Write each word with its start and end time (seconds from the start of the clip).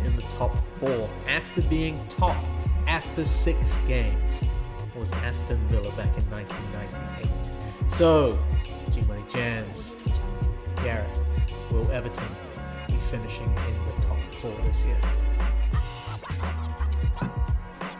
in 0.00 0.16
the 0.16 0.22
top 0.22 0.54
four 0.74 1.08
after 1.28 1.62
being 1.62 1.98
top 2.08 2.36
after 2.86 3.24
six 3.24 3.58
games 3.86 4.12
was 4.96 5.12
Aston 5.12 5.58
Villa 5.68 5.90
back 5.96 6.16
in 6.16 6.24
1998. 6.30 7.92
So, 7.92 8.38
G 8.92 9.00
Money 9.02 9.24
Jams, 9.32 9.96
Garrett, 10.76 11.06
will 11.70 11.90
Everton 11.90 12.28
be 12.86 12.94
finishing 13.10 13.44
in 13.44 13.94
the 13.94 14.02
top 14.02 14.30
four 14.32 14.54
this 14.62 14.84
year? 14.84 14.98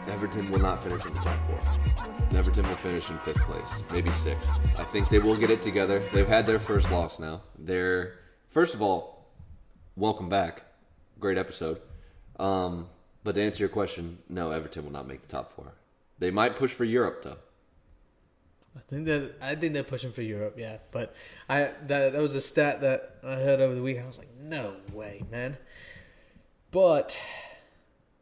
Everton 0.07 0.49
will 0.49 0.59
not 0.59 0.81
finish 0.81 1.05
in 1.05 1.13
the 1.13 1.19
top 1.19 1.39
four. 1.45 2.37
Everton 2.37 2.67
will 2.67 2.75
finish 2.77 3.09
in 3.09 3.17
fifth 3.19 3.41
place, 3.41 3.83
maybe 3.91 4.11
sixth. 4.11 4.49
I 4.77 4.83
think 4.85 5.09
they 5.09 5.19
will 5.19 5.35
get 5.35 5.49
it 5.49 5.61
together. 5.61 6.07
They've 6.13 6.27
had 6.27 6.47
their 6.47 6.59
first 6.59 6.89
loss 6.89 7.19
now. 7.19 7.41
They're 7.57 8.13
first 8.49 8.73
of 8.73 8.81
all, 8.81 9.27
welcome 9.95 10.29
back. 10.29 10.63
Great 11.19 11.37
episode. 11.37 11.81
Um, 12.39 12.87
but 13.23 13.35
to 13.35 13.41
answer 13.41 13.59
your 13.59 13.69
question, 13.69 14.19
no, 14.29 14.51
Everton 14.51 14.83
will 14.85 14.91
not 14.91 15.07
make 15.07 15.21
the 15.21 15.27
top 15.27 15.53
four. 15.55 15.73
They 16.19 16.31
might 16.31 16.55
push 16.55 16.71
for 16.71 16.83
Europe 16.83 17.23
though. 17.23 17.37
I 18.75 18.79
think 18.79 19.05
that 19.05 19.35
I 19.41 19.55
think 19.55 19.73
they're 19.73 19.83
pushing 19.83 20.11
for 20.11 20.21
Europe, 20.21 20.55
yeah. 20.57 20.77
But 20.91 21.15
I 21.47 21.71
that 21.87 22.13
that 22.13 22.21
was 22.21 22.35
a 22.35 22.41
stat 22.41 22.81
that 22.81 23.17
I 23.23 23.35
heard 23.35 23.61
over 23.61 23.73
the 23.73 23.81
weekend. 23.81 24.03
I 24.03 24.07
was 24.07 24.17
like, 24.17 24.35
no 24.37 24.75
way, 24.93 25.23
man. 25.31 25.57
But 26.71 27.19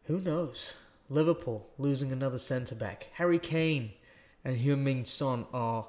who 0.06 0.20
knows? 0.20 0.74
Liverpool 1.10 1.68
losing 1.78 2.12
another 2.12 2.38
centre 2.38 2.76
back. 2.76 3.08
Harry 3.14 3.40
Kane 3.40 3.94
and 4.46 4.58
Heung-Min 4.58 5.06
Son 5.06 5.46
are 5.54 5.88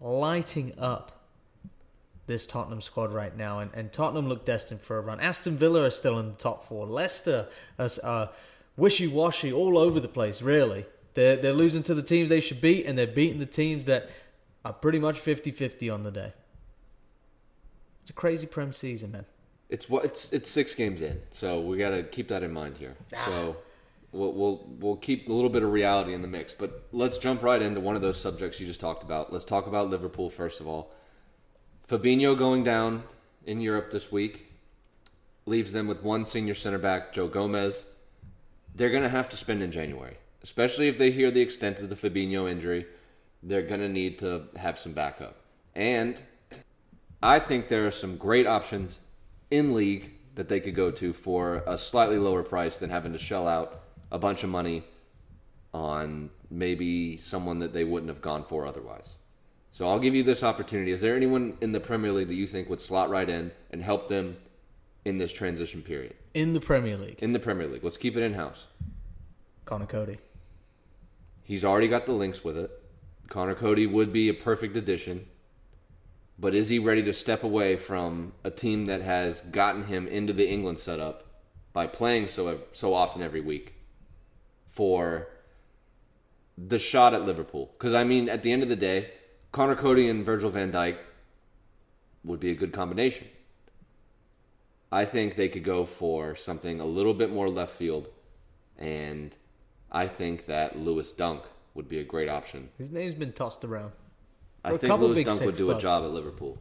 lighting 0.00 0.72
up 0.78 1.25
this 2.26 2.46
Tottenham 2.46 2.80
squad 2.80 3.12
right 3.12 3.36
now, 3.36 3.60
and, 3.60 3.70
and 3.74 3.92
Tottenham 3.92 4.28
look 4.28 4.44
destined 4.44 4.80
for 4.80 4.98
a 4.98 5.00
run. 5.00 5.20
Aston 5.20 5.56
Villa 5.56 5.82
are 5.82 5.90
still 5.90 6.18
in 6.18 6.26
the 6.26 6.34
top 6.34 6.64
four. 6.66 6.86
Leicester 6.86 7.48
are 7.78 7.90
uh, 8.02 8.26
wishy-washy 8.76 9.52
all 9.52 9.78
over 9.78 10.00
the 10.00 10.08
place, 10.08 10.42
really. 10.42 10.86
They're, 11.14 11.36
they're 11.36 11.52
losing 11.52 11.82
to 11.84 11.94
the 11.94 12.02
teams 12.02 12.28
they 12.28 12.40
should 12.40 12.60
beat, 12.60 12.86
and 12.86 12.98
they're 12.98 13.06
beating 13.06 13.38
the 13.38 13.46
teams 13.46 13.86
that 13.86 14.10
are 14.64 14.72
pretty 14.72 14.98
much 14.98 15.20
50-50 15.20 15.92
on 15.92 16.02
the 16.02 16.10
day. 16.10 16.32
It's 18.02 18.10
a 18.10 18.14
crazy 18.14 18.46
Prem 18.46 18.72
season, 18.72 19.12
man. 19.12 19.24
It's 19.68 19.88
what 19.90 20.04
it's 20.04 20.32
it's 20.32 20.48
six 20.48 20.76
games 20.76 21.02
in, 21.02 21.20
so 21.30 21.60
we 21.60 21.76
got 21.76 21.90
to 21.90 22.04
keep 22.04 22.28
that 22.28 22.44
in 22.44 22.52
mind 22.52 22.76
here. 22.76 22.94
So 23.24 23.56
we'll, 24.12 24.32
we'll 24.32 24.66
we'll 24.78 24.96
keep 24.96 25.28
a 25.28 25.32
little 25.32 25.50
bit 25.50 25.64
of 25.64 25.72
reality 25.72 26.14
in 26.14 26.22
the 26.22 26.28
mix, 26.28 26.54
but 26.54 26.86
let's 26.92 27.18
jump 27.18 27.42
right 27.42 27.60
into 27.60 27.80
one 27.80 27.96
of 27.96 28.02
those 28.02 28.20
subjects 28.20 28.60
you 28.60 28.66
just 28.68 28.78
talked 28.78 29.02
about. 29.02 29.32
Let's 29.32 29.44
talk 29.44 29.66
about 29.66 29.90
Liverpool 29.90 30.30
first 30.30 30.60
of 30.60 30.68
all. 30.68 30.92
Fabinho 31.88 32.36
going 32.36 32.64
down 32.64 33.04
in 33.44 33.60
Europe 33.60 33.92
this 33.92 34.10
week 34.10 34.46
leaves 35.44 35.70
them 35.70 35.86
with 35.86 36.02
one 36.02 36.24
senior 36.24 36.54
center 36.54 36.78
back, 36.78 37.12
Joe 37.12 37.28
Gomez. 37.28 37.84
They're 38.74 38.90
going 38.90 39.04
to 39.04 39.08
have 39.08 39.28
to 39.28 39.36
spend 39.36 39.62
in 39.62 39.70
January, 39.70 40.16
especially 40.42 40.88
if 40.88 40.98
they 40.98 41.12
hear 41.12 41.30
the 41.30 41.42
extent 41.42 41.78
of 41.78 41.88
the 41.88 41.94
Fabinho 41.94 42.50
injury. 42.50 42.86
They're 43.40 43.62
going 43.62 43.80
to 43.80 43.88
need 43.88 44.18
to 44.18 44.48
have 44.56 44.80
some 44.80 44.92
backup, 44.94 45.36
and 45.76 46.20
I 47.22 47.38
think 47.38 47.68
there 47.68 47.86
are 47.86 47.92
some 47.92 48.16
great 48.16 48.48
options 48.48 48.98
in 49.52 49.72
league 49.72 50.10
that 50.34 50.48
they 50.48 50.58
could 50.58 50.74
go 50.74 50.90
to 50.90 51.12
for 51.12 51.62
a 51.68 51.78
slightly 51.78 52.18
lower 52.18 52.42
price 52.42 52.78
than 52.78 52.90
having 52.90 53.12
to 53.12 53.18
shell 53.18 53.46
out 53.46 53.80
a 54.10 54.18
bunch 54.18 54.42
of 54.42 54.50
money 54.50 54.82
on 55.72 56.30
maybe 56.50 57.16
someone 57.18 57.60
that 57.60 57.72
they 57.72 57.84
wouldn't 57.84 58.10
have 58.10 58.20
gone 58.20 58.42
for 58.42 58.66
otherwise. 58.66 59.14
So 59.76 59.86
I'll 59.86 59.98
give 59.98 60.14
you 60.14 60.22
this 60.22 60.42
opportunity. 60.42 60.90
Is 60.90 61.02
there 61.02 61.14
anyone 61.14 61.58
in 61.60 61.72
the 61.72 61.80
Premier 61.80 62.10
League 62.10 62.28
that 62.28 62.34
you 62.34 62.46
think 62.46 62.70
would 62.70 62.80
slot 62.80 63.10
right 63.10 63.28
in 63.28 63.52
and 63.70 63.82
help 63.82 64.08
them 64.08 64.38
in 65.04 65.18
this 65.18 65.34
transition 65.34 65.82
period? 65.82 66.14
In 66.32 66.54
the 66.54 66.60
Premier 66.60 66.96
League, 66.96 67.18
In 67.22 67.34
the 67.34 67.38
Premier 67.38 67.66
League. 67.66 67.84
Let's 67.84 67.98
keep 67.98 68.16
it 68.16 68.22
in 68.22 68.32
house. 68.32 68.68
Conor 69.66 69.84
Coady. 69.84 70.16
He's 71.44 71.62
already 71.62 71.88
got 71.88 72.06
the 72.06 72.12
links 72.12 72.42
with 72.42 72.56
it. 72.56 72.70
Conor 73.28 73.54
Coady 73.54 73.86
would 73.86 74.14
be 74.14 74.30
a 74.30 74.32
perfect 74.32 74.78
addition. 74.78 75.26
But 76.38 76.54
is 76.54 76.70
he 76.70 76.78
ready 76.78 77.02
to 77.02 77.12
step 77.12 77.44
away 77.44 77.76
from 77.76 78.32
a 78.44 78.50
team 78.50 78.86
that 78.86 79.02
has 79.02 79.42
gotten 79.42 79.84
him 79.84 80.08
into 80.08 80.32
the 80.32 80.48
England 80.48 80.78
setup 80.78 81.24
by 81.74 81.86
playing 81.86 82.28
so 82.28 82.60
so 82.72 82.94
often 82.94 83.20
every 83.20 83.42
week 83.42 83.74
for 84.68 85.28
the 86.56 86.78
shot 86.78 87.12
at 87.12 87.26
Liverpool? 87.26 87.74
Because 87.76 87.92
I 87.92 88.04
mean, 88.04 88.30
at 88.30 88.42
the 88.42 88.52
end 88.52 88.62
of 88.62 88.70
the 88.70 88.76
day, 88.76 89.10
Conor 89.56 89.74
Coady 89.74 90.10
and 90.10 90.22
Virgil 90.22 90.50
van 90.50 90.70
Dijk 90.70 90.98
would 92.24 92.38
be 92.38 92.50
a 92.50 92.54
good 92.54 92.74
combination. 92.74 93.26
I 94.92 95.06
think 95.06 95.34
they 95.34 95.48
could 95.48 95.64
go 95.64 95.86
for 95.86 96.36
something 96.36 96.78
a 96.78 96.84
little 96.84 97.14
bit 97.14 97.32
more 97.32 97.48
left 97.48 97.72
field, 97.72 98.06
and 98.78 99.34
I 99.90 100.08
think 100.08 100.44
that 100.44 100.78
Lewis 100.78 101.10
Dunk 101.10 101.42
would 101.72 101.88
be 101.88 101.98
a 102.00 102.04
great 102.04 102.28
option. 102.28 102.68
His 102.76 102.92
name's 102.92 103.14
been 103.14 103.32
tossed 103.32 103.64
around. 103.64 103.92
I 104.62 104.76
think 104.76 104.92
Lewis 105.00 105.24
Dunk 105.24 105.40
would 105.40 105.56
do 105.56 105.64
clubs. 105.64 105.78
a 105.78 105.80
job 105.80 106.04
at 106.04 106.10
Liverpool. 106.10 106.58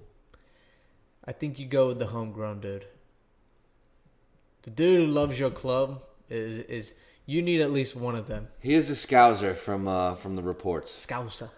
I 1.25 1.33
think 1.33 1.59
you 1.59 1.65
go 1.65 1.89
with 1.89 1.99
the 1.99 2.07
homegrown 2.07 2.61
dude. 2.61 2.85
The 4.61 4.69
dude 4.69 5.01
who 5.01 5.07
loves 5.07 5.37
your 5.37 5.51
club 5.51 6.01
is 6.29 6.63
is 6.67 6.93
you 7.25 7.41
need 7.41 7.59
at 7.59 7.71
least 7.71 7.93
one 7.93 8.15
of 8.15 8.27
them. 8.27 8.47
He 8.61 8.73
is 8.73 8.89
a 8.89 8.93
scouser 8.93 9.53
from 9.53 9.85
uh, 9.85 10.15
from 10.15 10.37
the 10.37 10.43
reports. 10.43 11.05
Scouser. 11.05 11.49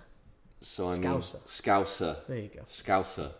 So 0.67 0.89
I 0.89 0.97
mean, 0.97 1.03
Scouser. 1.03 1.39
Scouser, 1.47 2.17
There 2.27 2.37
you 2.37 2.49
go. 2.49 2.61
Scouser 2.69 3.31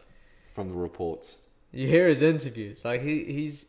from 0.55 0.69
the 0.69 0.75
reports. 0.75 1.35
You 1.71 1.87
hear 1.87 2.07
his 2.07 2.21
interviews. 2.21 2.83
Like 2.83 3.01
he 3.01 3.23
he's 3.25 3.65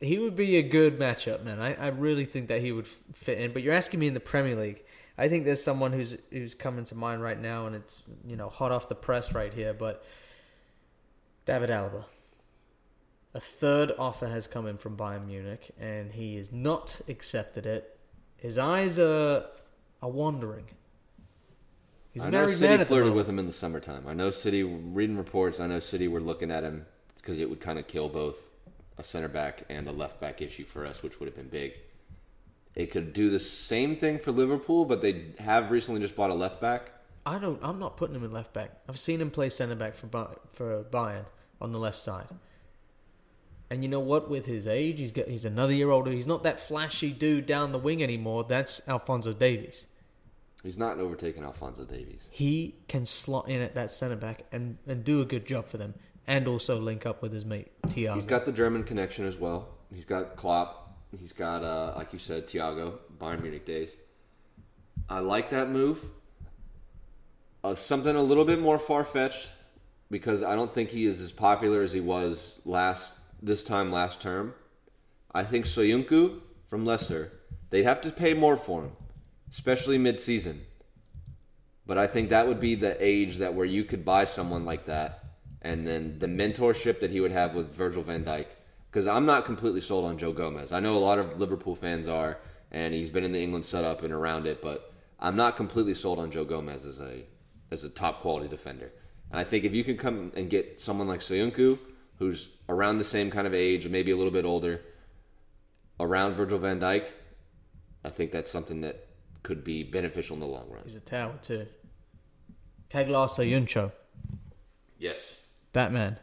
he 0.00 0.18
would 0.18 0.36
be 0.36 0.56
a 0.56 0.62
good 0.62 0.98
matchup, 0.98 1.44
man. 1.44 1.60
I, 1.60 1.74
I 1.74 1.88
really 1.88 2.24
think 2.24 2.48
that 2.48 2.60
he 2.60 2.72
would 2.72 2.86
fit 2.86 3.38
in. 3.38 3.52
But 3.52 3.62
you're 3.62 3.74
asking 3.74 4.00
me 4.00 4.06
in 4.06 4.14
the 4.14 4.20
Premier 4.20 4.56
League. 4.56 4.82
I 5.18 5.28
think 5.28 5.44
there's 5.44 5.62
someone 5.62 5.92
who's 5.92 6.16
who's 6.30 6.54
coming 6.54 6.84
to 6.86 6.94
mind 6.94 7.22
right 7.22 7.38
now, 7.38 7.66
and 7.66 7.76
it's 7.76 8.02
you 8.26 8.36
know 8.36 8.48
hot 8.48 8.72
off 8.72 8.88
the 8.88 8.94
press 8.94 9.34
right 9.34 9.52
here. 9.52 9.74
But 9.74 10.04
David 11.44 11.70
Alaba. 11.70 12.04
A 13.32 13.40
third 13.40 13.92
offer 13.96 14.26
has 14.26 14.48
come 14.48 14.66
in 14.66 14.76
from 14.76 14.96
Bayern 14.96 15.26
Munich, 15.26 15.70
and 15.78 16.10
he 16.10 16.36
has 16.36 16.50
not 16.50 17.00
accepted 17.08 17.64
it. 17.66 17.98
His 18.36 18.56
eyes 18.56 18.98
are 18.98 19.44
are 20.00 20.10
wandering. 20.10 20.64
He's 22.12 22.24
I 22.24 22.30
know 22.30 22.40
married 22.42 22.56
City 22.56 22.84
flirted 22.84 23.14
with 23.14 23.28
him 23.28 23.38
in 23.38 23.46
the 23.46 23.52
summertime. 23.52 24.06
I 24.06 24.14
know 24.14 24.30
City 24.30 24.64
reading 24.64 25.16
reports. 25.16 25.60
I 25.60 25.66
know 25.68 25.78
City 25.78 26.08
were 26.08 26.20
looking 26.20 26.50
at 26.50 26.64
him 26.64 26.86
because 27.16 27.38
it 27.38 27.48
would 27.48 27.60
kind 27.60 27.78
of 27.78 27.86
kill 27.86 28.08
both 28.08 28.50
a 28.98 29.04
center 29.04 29.28
back 29.28 29.64
and 29.68 29.86
a 29.88 29.92
left 29.92 30.20
back 30.20 30.42
issue 30.42 30.64
for 30.64 30.84
us, 30.84 31.02
which 31.02 31.20
would 31.20 31.26
have 31.26 31.36
been 31.36 31.48
big. 31.48 31.74
It 32.74 32.90
could 32.90 33.12
do 33.12 33.30
the 33.30 33.40
same 33.40 33.96
thing 33.96 34.18
for 34.18 34.32
Liverpool, 34.32 34.84
but 34.84 35.02
they 35.02 35.26
have 35.38 35.70
recently 35.70 36.00
just 36.00 36.16
bought 36.16 36.30
a 36.30 36.34
left 36.34 36.60
back. 36.60 36.90
I 37.26 37.38
don't. 37.38 37.62
I'm 37.62 37.78
not 37.78 37.96
putting 37.96 38.16
him 38.16 38.24
in 38.24 38.32
left 38.32 38.52
back. 38.52 38.70
I've 38.88 38.98
seen 38.98 39.20
him 39.20 39.30
play 39.30 39.48
centre 39.48 39.74
back 39.74 39.94
for 39.94 40.08
for 40.52 40.84
Bayern 40.84 41.26
on 41.60 41.72
the 41.72 41.78
left 41.78 41.98
side. 41.98 42.28
And 43.70 43.84
you 43.84 43.88
know 43.88 44.00
what? 44.00 44.28
With 44.28 44.46
his 44.46 44.66
age, 44.66 44.98
he's 44.98 45.12
got 45.12 45.28
he's 45.28 45.44
another 45.44 45.72
year 45.72 45.90
older. 45.90 46.10
He's 46.10 46.26
not 46.26 46.42
that 46.42 46.58
flashy 46.58 47.10
dude 47.10 47.46
down 47.46 47.72
the 47.72 47.78
wing 47.78 48.02
anymore. 48.02 48.44
That's 48.44 48.86
Alphonso 48.88 49.32
Davies. 49.32 49.86
He's 50.62 50.78
not 50.78 50.98
overtaking 50.98 51.42
Alphonso 51.42 51.84
Davies. 51.84 52.26
He 52.30 52.74
can 52.88 53.06
slot 53.06 53.48
in 53.48 53.62
at 53.62 53.74
that 53.74 53.90
centre 53.90 54.16
back 54.16 54.44
and, 54.52 54.76
and 54.86 55.04
do 55.04 55.22
a 55.22 55.24
good 55.24 55.46
job 55.46 55.66
for 55.66 55.78
them, 55.78 55.94
and 56.26 56.46
also 56.46 56.78
link 56.78 57.06
up 57.06 57.22
with 57.22 57.32
his 57.32 57.46
mate 57.46 57.68
Thiago. 57.82 58.14
He's 58.14 58.24
got 58.24 58.44
the 58.44 58.52
German 58.52 58.84
connection 58.84 59.26
as 59.26 59.38
well. 59.38 59.68
He's 59.94 60.04
got 60.04 60.36
Klopp. 60.36 60.98
He's 61.18 61.32
got, 61.32 61.64
uh, 61.64 61.94
like 61.96 62.12
you 62.12 62.18
said, 62.18 62.46
Thiago, 62.46 62.98
Bayern 63.18 63.42
Munich 63.42 63.66
days. 63.66 63.96
I 65.08 65.18
like 65.18 65.50
that 65.50 65.70
move. 65.70 66.04
Uh, 67.64 67.74
something 67.74 68.14
a 68.14 68.22
little 68.22 68.44
bit 68.44 68.60
more 68.60 68.78
far 68.78 69.04
fetched 69.04 69.48
because 70.10 70.42
I 70.42 70.54
don't 70.54 70.72
think 70.72 70.90
he 70.90 71.04
is 71.06 71.20
as 71.20 71.32
popular 71.32 71.82
as 71.82 71.92
he 71.92 72.00
was 72.00 72.60
last 72.64 73.18
this 73.42 73.64
time 73.64 73.90
last 73.90 74.20
term. 74.20 74.54
I 75.32 75.44
think 75.44 75.64
Soyuncu 75.64 76.40
from 76.68 76.84
Leicester, 76.84 77.32
they'd 77.70 77.84
have 77.84 78.00
to 78.02 78.10
pay 78.10 78.34
more 78.34 78.56
for 78.56 78.82
him, 78.82 78.92
especially 79.50 79.98
mid 79.98 80.18
season. 80.18 80.64
But 81.86 81.98
I 81.98 82.06
think 82.06 82.28
that 82.28 82.46
would 82.46 82.60
be 82.60 82.74
the 82.74 82.96
age 83.04 83.38
that 83.38 83.54
where 83.54 83.66
you 83.66 83.84
could 83.84 84.04
buy 84.04 84.24
someone 84.24 84.64
like 84.64 84.86
that, 84.86 85.24
and 85.62 85.86
then 85.86 86.18
the 86.18 86.26
mentorship 86.26 87.00
that 87.00 87.10
he 87.10 87.20
would 87.20 87.32
have 87.32 87.54
with 87.54 87.74
Virgil 87.74 88.02
van 88.02 88.24
Dijk. 88.24 88.46
Because 88.90 89.06
I'm 89.06 89.26
not 89.26 89.44
completely 89.44 89.80
sold 89.80 90.04
on 90.04 90.18
Joe 90.18 90.32
Gomez. 90.32 90.72
I 90.72 90.80
know 90.80 90.96
a 90.96 90.98
lot 90.98 91.18
of 91.18 91.38
Liverpool 91.38 91.76
fans 91.76 92.08
are, 92.08 92.38
and 92.72 92.92
he's 92.92 93.10
been 93.10 93.24
in 93.24 93.32
the 93.32 93.40
England 93.40 93.64
setup 93.64 94.02
and 94.02 94.12
around 94.12 94.46
it, 94.46 94.60
but 94.60 94.92
I'm 95.18 95.36
not 95.36 95.56
completely 95.56 95.94
sold 95.94 96.18
on 96.18 96.30
Joe 96.30 96.44
Gomez 96.44 96.84
as 96.84 97.00
a 97.00 97.24
as 97.70 97.84
a 97.84 97.88
top 97.88 98.20
quality 98.20 98.48
defender. 98.48 98.90
And 99.30 99.38
I 99.38 99.44
think 99.44 99.64
if 99.64 99.74
you 99.74 99.84
can 99.84 99.96
come 99.96 100.32
and 100.34 100.50
get 100.50 100.80
someone 100.80 101.06
like 101.06 101.20
Soyuncu, 101.20 101.78
who's 102.18 102.48
around 102.68 102.98
the 102.98 103.04
same 103.04 103.30
kind 103.30 103.46
of 103.46 103.54
age, 103.54 103.88
maybe 103.88 104.10
a 104.10 104.16
little 104.16 104.32
bit 104.32 104.44
older, 104.44 104.80
around 106.00 106.34
Virgil 106.34 106.58
van 106.58 106.80
Dijk, 106.80 107.04
I 108.04 108.10
think 108.10 108.32
that's 108.32 108.50
something 108.50 108.80
that 108.80 109.06
could 109.42 109.64
be 109.64 109.82
beneficial 109.82 110.34
in 110.34 110.40
the 110.40 110.46
long 110.46 110.68
run. 110.70 110.82
He's 110.84 110.96
a 110.96 111.00
tower 111.00 111.34
too. 111.42 111.66
Caglar 112.90 113.28
Soyuncu. 113.28 113.92
Yes. 114.98 115.36
That 115.72 115.92
man. 115.92 116.18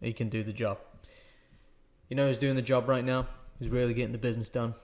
He 0.00 0.12
can 0.12 0.28
do 0.28 0.42
the 0.42 0.52
job. 0.52 0.78
You 2.08 2.16
know 2.16 2.26
who's 2.26 2.38
doing 2.38 2.56
the 2.56 2.62
job 2.62 2.88
right 2.88 3.04
now? 3.04 3.26
Who's 3.58 3.68
really 3.68 3.94
getting 3.94 4.12
the 4.12 4.18
business 4.18 4.50
done? 4.50 4.74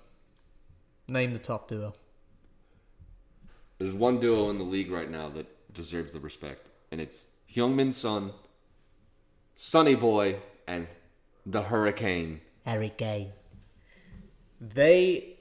Name 1.08 1.32
the 1.32 1.38
top 1.38 1.68
duo. 1.68 1.92
There's 3.78 3.94
one 3.94 4.20
duo 4.20 4.50
in 4.50 4.58
the 4.58 4.64
league 4.64 4.90
right 4.90 5.10
now 5.10 5.28
that 5.30 5.46
deserves 5.72 6.12
the 6.12 6.20
respect, 6.20 6.68
and 6.90 7.00
it's 7.00 7.24
Heung-min 7.54 7.92
Son, 7.92 8.32
Sonny 9.56 9.94
Boy, 9.94 10.36
and 10.66 10.86
the 11.46 11.62
Hurricane. 11.62 12.40
Harry 12.64 12.92
Kane. 12.96 13.32
They, 14.60 15.38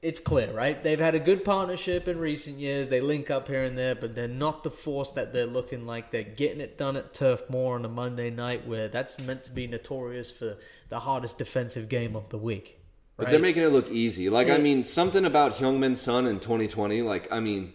it's 0.00 0.20
clear, 0.20 0.52
right? 0.52 0.82
They've 0.82 0.98
had 0.98 1.14
a 1.14 1.20
good 1.20 1.44
partnership 1.44 2.06
in 2.06 2.18
recent 2.18 2.56
years. 2.56 2.88
They 2.88 3.00
link 3.00 3.30
up 3.30 3.48
here 3.48 3.64
and 3.64 3.76
there, 3.76 3.94
but 3.94 4.14
they're 4.14 4.28
not 4.28 4.62
the 4.62 4.70
force 4.70 5.10
that 5.12 5.32
they're 5.32 5.46
looking 5.46 5.86
like. 5.86 6.10
They're 6.10 6.22
getting 6.22 6.60
it 6.60 6.78
done 6.78 6.96
at 6.96 7.12
Turf 7.12 7.42
Moor 7.50 7.74
on 7.74 7.84
a 7.84 7.88
Monday 7.88 8.30
night, 8.30 8.66
where 8.66 8.88
that's 8.88 9.18
meant 9.18 9.44
to 9.44 9.50
be 9.50 9.66
notorious 9.66 10.30
for 10.30 10.56
the 10.88 11.00
hardest 11.00 11.38
defensive 11.38 11.88
game 11.88 12.14
of 12.14 12.28
the 12.28 12.38
week. 12.38 12.80
But 13.16 13.30
they're 13.30 13.40
making 13.40 13.64
it 13.64 13.72
look 13.72 13.90
easy. 13.90 14.30
Like, 14.30 14.48
I 14.48 14.58
mean, 14.58 14.84
something 14.84 15.24
about 15.24 15.54
Heung-min 15.54 15.96
Son 15.96 16.26
in 16.26 16.38
2020, 16.38 17.02
like, 17.02 17.32
I 17.32 17.40
mean, 17.40 17.72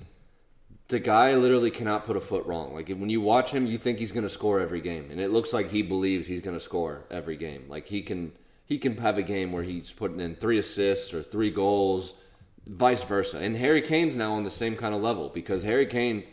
the 0.87 0.99
guy 0.99 1.35
literally 1.35 1.71
cannot 1.71 2.05
put 2.05 2.15
a 2.15 2.21
foot 2.21 2.45
wrong. 2.45 2.73
Like, 2.73 2.87
when 2.87 3.09
you 3.09 3.19
watch 3.19 3.51
him, 3.51 3.65
you 3.65 3.77
think 3.77 3.99
he's 3.99 4.13
going 4.13 4.23
to 4.23 4.29
score 4.29 4.61
every 4.61 4.79
game. 4.79 5.09
And 5.11 5.19
it 5.19 5.31
looks 5.31 5.51
like 5.51 5.69
he 5.69 5.81
believes 5.81 6.27
he's 6.27 6.39
going 6.39 6.55
to 6.55 6.63
score 6.63 7.03
every 7.11 7.35
game. 7.35 7.65
Like, 7.67 7.87
he 7.87 8.01
can 8.01 8.31
he 8.65 8.77
can 8.77 8.97
have 8.97 9.17
a 9.17 9.23
game 9.23 9.51
where 9.51 9.63
he's 9.63 9.91
putting 9.91 10.19
in 10.19 10.35
three 10.35 10.57
assists 10.57 11.13
or 11.13 11.21
three 11.23 11.51
goals, 11.51 12.13
vice 12.65 13.03
versa. 13.03 13.37
And 13.37 13.57
Harry 13.57 13.81
Kane's 13.81 14.15
now 14.15 14.33
on 14.33 14.43
the 14.43 14.51
same 14.51 14.75
kind 14.75 14.95
of 14.95 15.01
level 15.01 15.29
because 15.29 15.63
Harry 15.63 15.85
Kane, 15.85 16.23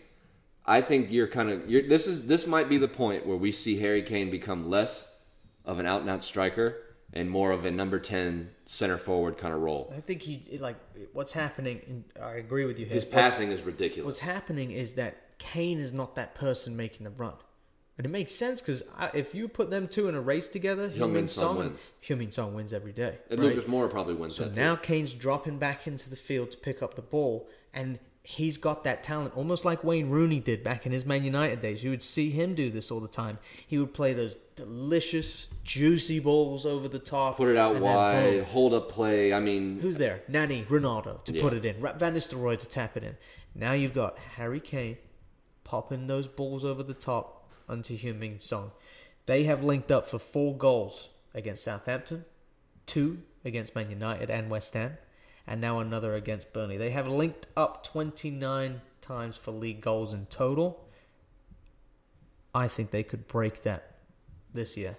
I 0.65 0.81
think 0.81 1.11
you're 1.11 1.27
kind 1.27 1.50
of 1.50 1.69
you're, 1.69 1.82
this 1.82 2.06
is 2.06 2.27
this 2.27 2.47
might 2.47 2.69
be 2.69 2.77
the 2.79 2.88
point 2.88 3.27
where 3.27 3.37
we 3.37 3.53
see 3.53 3.79
Harry 3.79 4.03
Kane 4.03 4.31
become 4.31 4.71
less 4.71 5.09
of 5.65 5.79
an 5.79 5.87
out 5.87 6.00
and 6.03 6.11
out 6.11 6.25
striker 6.25 6.77
and 7.12 7.29
more 7.29 7.50
of 7.50 7.65
a 7.65 7.71
number 7.71 7.99
10 7.99 8.50
center 8.67 8.97
forward 8.97 9.37
kind 9.37 9.53
of 9.53 9.61
role. 9.61 9.93
I 9.97 10.00
think 10.00 10.23
he 10.23 10.59
like 10.59 10.76
what's 11.12 11.33
happening. 11.33 11.83
And 11.88 12.05
I 12.23 12.35
agree 12.35 12.65
with 12.65 12.79
you. 12.79 12.87
Here. 12.87 12.94
His 12.94 13.05
What's- 13.05 13.15
passing 13.31 13.50
is 13.50 13.62
ridiculous. 13.62 14.06
What's 14.06 14.19
happening 14.21 14.71
is 14.71 14.94
that 14.94 15.38
Kane 15.38 15.81
is 15.81 15.93
not 15.93 16.15
that 16.15 16.35
person 16.35 16.76
making 16.76 17.05
the 17.05 17.11
run. 17.11 17.35
And 18.00 18.06
it 18.06 18.08
makes 18.12 18.35
sense 18.35 18.62
because 18.62 18.82
if 19.12 19.35
you 19.35 19.47
put 19.47 19.69
them 19.69 19.87
two 19.87 20.08
in 20.08 20.14
a 20.14 20.20
race 20.23 20.49
together, 20.49 20.88
Heung-min 20.88 20.99
Heung-min 21.00 21.29
Son 21.29 21.47
Son 21.49 21.58
wins. 21.58 21.91
Heung-min 22.02 22.32
Son 22.32 22.55
wins 22.55 22.73
every 22.73 22.93
day. 22.93 23.19
And 23.29 23.38
right? 23.38 23.55
Lucas 23.55 23.64
Moura 23.70 23.91
probably 23.91 24.14
wins 24.14 24.35
So 24.37 24.44
that. 24.44 24.56
now 24.56 24.75
too. 24.75 24.81
Kane's 24.85 25.12
dropping 25.12 25.58
back 25.58 25.87
into 25.87 26.08
the 26.08 26.17
field 26.17 26.50
to 26.52 26.56
pick 26.56 26.82
up 26.82 26.94
the 26.94 27.02
ball, 27.02 27.47
and 27.75 27.99
he's 28.23 28.56
got 28.56 28.85
that 28.85 29.02
talent, 29.02 29.37
almost 29.37 29.67
like 29.67 29.85
Wayne 29.85 30.08
Rooney 30.08 30.41
did 30.41 30.64
back 30.64 30.87
in 30.87 30.93
his 30.93 31.05
Man 31.05 31.25
United 31.25 31.61
days. 31.61 31.85
You 31.85 31.91
would 31.91 32.02
see 32.02 32.31
him 32.31 32.55
do 32.55 32.70
this 32.70 32.91
all 32.91 33.00
the 33.00 33.06
time. 33.06 33.37
He 33.67 33.76
would 33.76 33.93
play 33.93 34.14
those 34.14 34.35
delicious, 34.56 35.49
juicy 35.62 36.20
balls 36.20 36.64
over 36.64 36.88
the 36.88 36.99
top, 36.99 37.37
put 37.37 37.49
it 37.50 37.58
out 37.58 37.76
and 37.76 37.85
then 37.85 37.94
wide, 37.94 38.44
hold 38.44 38.73
up 38.73 38.88
play. 38.88 39.35
I 39.35 39.41
mean, 39.41 39.79
Who's 39.79 39.99
there? 39.99 40.23
Nani, 40.26 40.64
Ronaldo 40.70 41.23
to 41.25 41.35
Yeah. 41.35 41.43
put 41.43 41.52
it 41.52 41.67
in, 41.67 41.76
Van 41.82 42.14
Nistelrooy 42.14 42.58
to 42.61 42.67
tap 42.67 42.97
it 42.97 43.05
in. 43.05 43.19
Now 43.55 43.73
you've 43.73 43.93
got 43.93 44.17
Harry 44.37 44.61
Kane 44.61 44.97
popping 45.64 46.06
those 46.06 46.26
balls 46.26 46.64
over 46.64 46.82
the 46.82 46.94
top 46.94 47.37
onto 47.71 47.97
Heung-min 47.97 48.41
Son. 48.41 48.71
They 49.27 49.45
have 49.45 49.63
linked 49.63 49.91
up 49.91 50.09
for 50.09 50.19
four 50.19 50.57
goals 50.57 51.11
against 51.35 51.65
Southampton, 51.65 52.25
two 52.87 53.23
against 53.45 53.75
Man 53.75 53.91
United 53.91 54.29
and 54.29 54.51
West 54.51 54.75
Ham, 54.75 54.99
and 55.47 55.61
now 55.61 55.79
another 55.79 56.15
against 56.15 56.53
Burnley. 56.53 56.77
They 56.77 56.91
have 56.91 57.09
linked 57.09 57.47
up 57.57 57.85
29 57.85 58.81
times 59.01 59.37
for 59.37 59.53
league 59.53 59.81
goals 59.81 60.13
in 60.13 60.27
total. 60.27 60.85
I 62.55 62.69
think 62.69 62.91
they 62.91 63.05
could 63.05 63.29
break 63.29 63.63
that 63.63 63.95
this 64.53 64.77
year. 64.77 64.97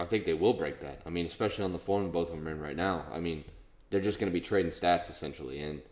I 0.00 0.04
think 0.04 0.24
they 0.24 0.34
will 0.34 0.52
break 0.52 0.80
that. 0.80 1.00
I 1.06 1.10
mean, 1.10 1.26
especially 1.26 1.64
on 1.64 1.72
the 1.72 1.78
form 1.78 2.10
both 2.10 2.30
of 2.30 2.36
them 2.36 2.48
are 2.48 2.52
in 2.52 2.60
right 2.60 2.76
now. 2.76 3.04
I 3.12 3.18
mean, 3.18 3.44
they're 3.90 4.00
just 4.00 4.18
going 4.18 4.30
to 4.30 4.34
be 4.34 4.44
trading 4.44 4.72
stats 4.72 5.10
essentially. 5.10 5.60
And 5.60 5.82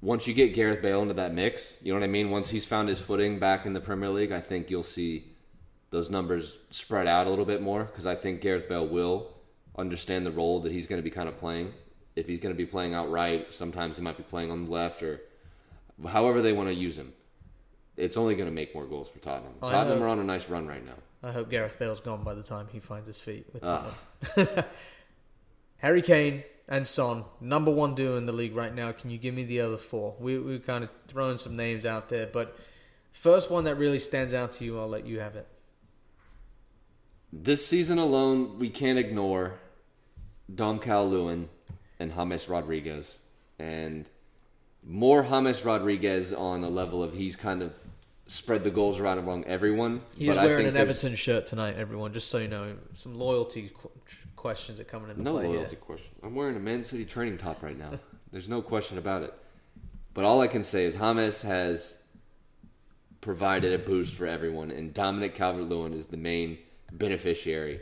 once 0.00 0.26
you 0.26 0.34
get 0.34 0.54
Gareth 0.54 0.80
Bale 0.82 1.02
into 1.02 1.14
that 1.14 1.34
mix, 1.34 1.76
you 1.82 1.92
know 1.92 1.98
what 1.98 2.04
I 2.04 2.08
mean? 2.08 2.30
Once 2.30 2.48
he's 2.50 2.64
found 2.66 2.88
his 2.88 3.00
footing 3.00 3.38
back 3.38 3.66
in 3.66 3.72
the 3.72 3.80
Premier 3.80 4.08
League, 4.10 4.32
I 4.32 4.40
think 4.40 4.70
you'll 4.70 4.82
see 4.82 5.24
those 5.90 6.10
numbers 6.10 6.56
spread 6.70 7.06
out 7.06 7.26
a 7.26 7.30
little 7.30 7.44
bit 7.44 7.62
more 7.62 7.84
because 7.84 8.06
I 8.06 8.14
think 8.14 8.40
Gareth 8.40 8.68
Bale 8.68 8.86
will 8.86 9.30
understand 9.76 10.24
the 10.26 10.30
role 10.30 10.60
that 10.60 10.72
he's 10.72 10.86
going 10.86 10.98
to 10.98 11.02
be 11.02 11.10
kind 11.10 11.28
of 11.28 11.38
playing. 11.38 11.72
If 12.14 12.26
he's 12.26 12.40
going 12.40 12.54
to 12.54 12.56
be 12.58 12.66
playing 12.66 12.94
outright, 12.94 13.54
sometimes 13.54 13.96
he 13.96 14.02
might 14.02 14.16
be 14.16 14.22
playing 14.24 14.50
on 14.50 14.64
the 14.66 14.70
left 14.70 15.02
or 15.02 15.20
however 16.06 16.42
they 16.42 16.52
want 16.52 16.68
to 16.68 16.74
use 16.74 16.96
him. 16.98 17.12
It's 17.96 18.16
only 18.16 18.34
going 18.36 18.48
to 18.48 18.54
make 18.54 18.74
more 18.74 18.84
goals 18.86 19.08
for 19.08 19.18
Tottenham. 19.18 19.54
I 19.62 19.70
Tottenham 19.72 19.98
hope- 19.98 20.06
are 20.06 20.08
on 20.10 20.18
a 20.20 20.24
nice 20.24 20.48
run 20.48 20.66
right 20.66 20.84
now. 20.84 20.94
I 21.22 21.32
hope 21.32 21.50
Gareth 21.50 21.76
Bale's 21.78 21.98
gone 22.00 22.22
by 22.22 22.34
the 22.34 22.44
time 22.44 22.68
he 22.70 22.78
finds 22.78 23.08
his 23.08 23.18
feet 23.18 23.46
with 23.52 23.64
Ah. 23.66 23.92
Tottenham. 24.36 24.64
Harry 25.78 26.02
Kane 26.02 26.42
and 26.68 26.86
Son, 26.86 27.24
number 27.40 27.70
one 27.70 27.94
duo 27.94 28.16
in 28.16 28.26
the 28.26 28.32
league 28.32 28.54
right 28.54 28.74
now. 28.74 28.92
Can 28.92 29.10
you 29.10 29.18
give 29.18 29.34
me 29.34 29.44
the 29.44 29.60
other 29.60 29.78
four? 29.78 30.14
We 30.18 30.38
we 30.38 30.58
kind 30.58 30.84
of 30.84 30.90
throwing 31.06 31.38
some 31.38 31.56
names 31.56 31.86
out 31.86 32.08
there, 32.08 32.26
but 32.26 32.56
first 33.12 33.50
one 33.50 33.64
that 33.64 33.76
really 33.76 33.98
stands 33.98 34.34
out 34.34 34.52
to 34.52 34.64
you, 34.64 34.78
I'll 34.78 34.88
let 34.88 35.06
you 35.06 35.20
have 35.20 35.36
it. 35.36 35.46
This 37.32 37.66
season 37.66 37.98
alone, 37.98 38.58
we 38.58 38.70
can't 38.70 38.98
ignore 38.98 39.58
Dom 40.54 40.78
Calhoun 40.78 41.48
and 41.98 42.12
James 42.12 42.48
Rodriguez. 42.48 43.18
And 43.58 44.08
more 44.82 45.22
James 45.22 45.64
Rodriguez 45.64 46.32
on 46.32 46.64
a 46.64 46.70
level 46.70 47.02
of 47.02 47.12
he's 47.12 47.36
kind 47.36 47.62
of 47.62 47.72
spread 48.28 48.64
the 48.64 48.70
goals 48.70 49.00
around 49.00 49.18
among 49.18 49.44
everyone. 49.44 50.02
He's 50.16 50.28
but 50.28 50.38
I 50.38 50.46
wearing 50.46 50.64
think 50.64 50.68
an 50.68 50.74
there's 50.74 50.90
Everton 50.90 51.16
shirt 51.16 51.46
tonight, 51.46 51.76
everyone. 51.76 52.12
Just 52.12 52.28
so 52.28 52.38
you 52.38 52.48
know, 52.48 52.76
some 52.94 53.18
loyalty 53.18 53.72
questions 54.38 54.78
are 54.78 54.84
coming 54.84 55.10
into 55.10 55.20
No 55.22 55.32
play 55.32 55.48
loyalty 55.48 55.70
here. 55.70 55.78
question. 55.80 56.10
I'm 56.22 56.34
wearing 56.34 56.56
a 56.56 56.60
Man 56.60 56.84
City 56.84 57.04
training 57.04 57.38
top 57.38 57.60
right 57.62 57.76
now. 57.76 57.98
There's 58.30 58.48
no 58.48 58.62
question 58.62 58.96
about 58.96 59.22
it. 59.24 59.34
But 60.14 60.24
all 60.24 60.40
I 60.40 60.46
can 60.46 60.62
say 60.62 60.84
is 60.84 60.94
James 60.94 61.42
has 61.42 61.96
provided 63.20 63.72
a 63.72 63.78
boost 63.78 64.14
for 64.14 64.26
everyone, 64.26 64.70
and 64.70 64.94
Dominic 64.94 65.34
Calvert-Lewin 65.34 65.92
is 65.92 66.06
the 66.06 66.16
main 66.16 66.58
beneficiary 66.92 67.80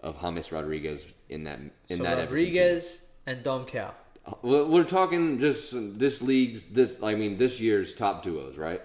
of 0.00 0.16
James 0.16 0.50
Rodriguez 0.50 1.04
in 1.28 1.44
that 1.44 1.60
in 1.88 1.96
So 1.96 2.02
that. 2.02 2.18
Rodriguez 2.18 3.06
and 3.26 3.42
Dom 3.44 3.64
Cal. 3.64 3.94
We're 4.42 4.84
talking 4.84 5.38
just 5.38 5.72
this 5.98 6.20
league's 6.20 6.64
this 6.64 7.00
I 7.02 7.14
mean 7.14 7.38
this 7.38 7.60
year's 7.60 7.94
top 7.94 8.22
duos, 8.24 8.56
right? 8.56 8.82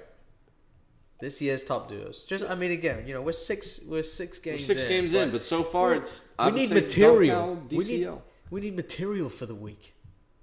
This 1.19 1.41
year's 1.41 1.63
top 1.63 1.89
duos. 1.89 2.25
Just, 2.25 2.45
I 2.45 2.53
mean, 2.53 2.71
again, 2.71 3.07
you 3.07 3.13
know, 3.13 3.21
we're 3.21 3.31
six, 3.31 3.79
we're 3.87 4.03
six 4.03 4.37
games 4.37 4.61
We're 4.61 4.65
six 4.75 4.83
in, 4.83 4.89
games 4.89 5.13
in, 5.15 5.31
but 5.31 5.41
so 5.41 5.63
far 5.63 5.95
it's 5.95 6.27
we 6.45 6.51
need 6.51 6.69
material. 6.69 7.59
We 7.71 7.77
need, 7.79 8.09
we 8.51 8.61
need 8.61 8.75
material 8.75 9.29
for 9.29 9.47
the 9.47 9.55
week. 9.55 9.95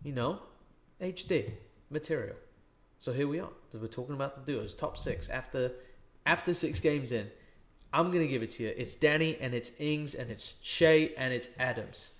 You 0.03 0.13
know, 0.13 0.41
HD 1.01 1.53
material. 1.91 2.37
So 2.99 3.13
here 3.13 3.29
we 3.29 3.39
are. 3.39 3.51
So 3.71 3.79
we're 3.79 3.87
talking 3.87 4.15
about 4.15 4.35
the 4.35 4.53
duos, 4.53 4.75
top 4.75 4.97
six 4.97 5.29
after 5.29 5.73
after 6.27 6.55
six 6.55 6.81
games 6.81 7.13
in. 7.13 7.31
I'm 7.93 8.11
gonna 8.11 8.27
give 8.27 8.43
it 8.43 8.51
to 8.51 8.65
you. 8.65 8.75
It's 8.77 8.95
Danny 8.95 9.39
and 9.41 9.55
it's 9.55 9.71
Ings 9.79 10.15
and 10.15 10.31
it's 10.31 10.61
Che 10.61 11.15
and 11.17 11.33
it's 11.33 11.49
Adams. 11.59 12.11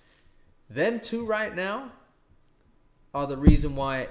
Them 0.69 0.99
two 0.99 1.25
right 1.25 1.53
now 1.53 1.91
are 3.13 3.27
the 3.27 3.37
reason 3.37 3.75
why 3.75 4.07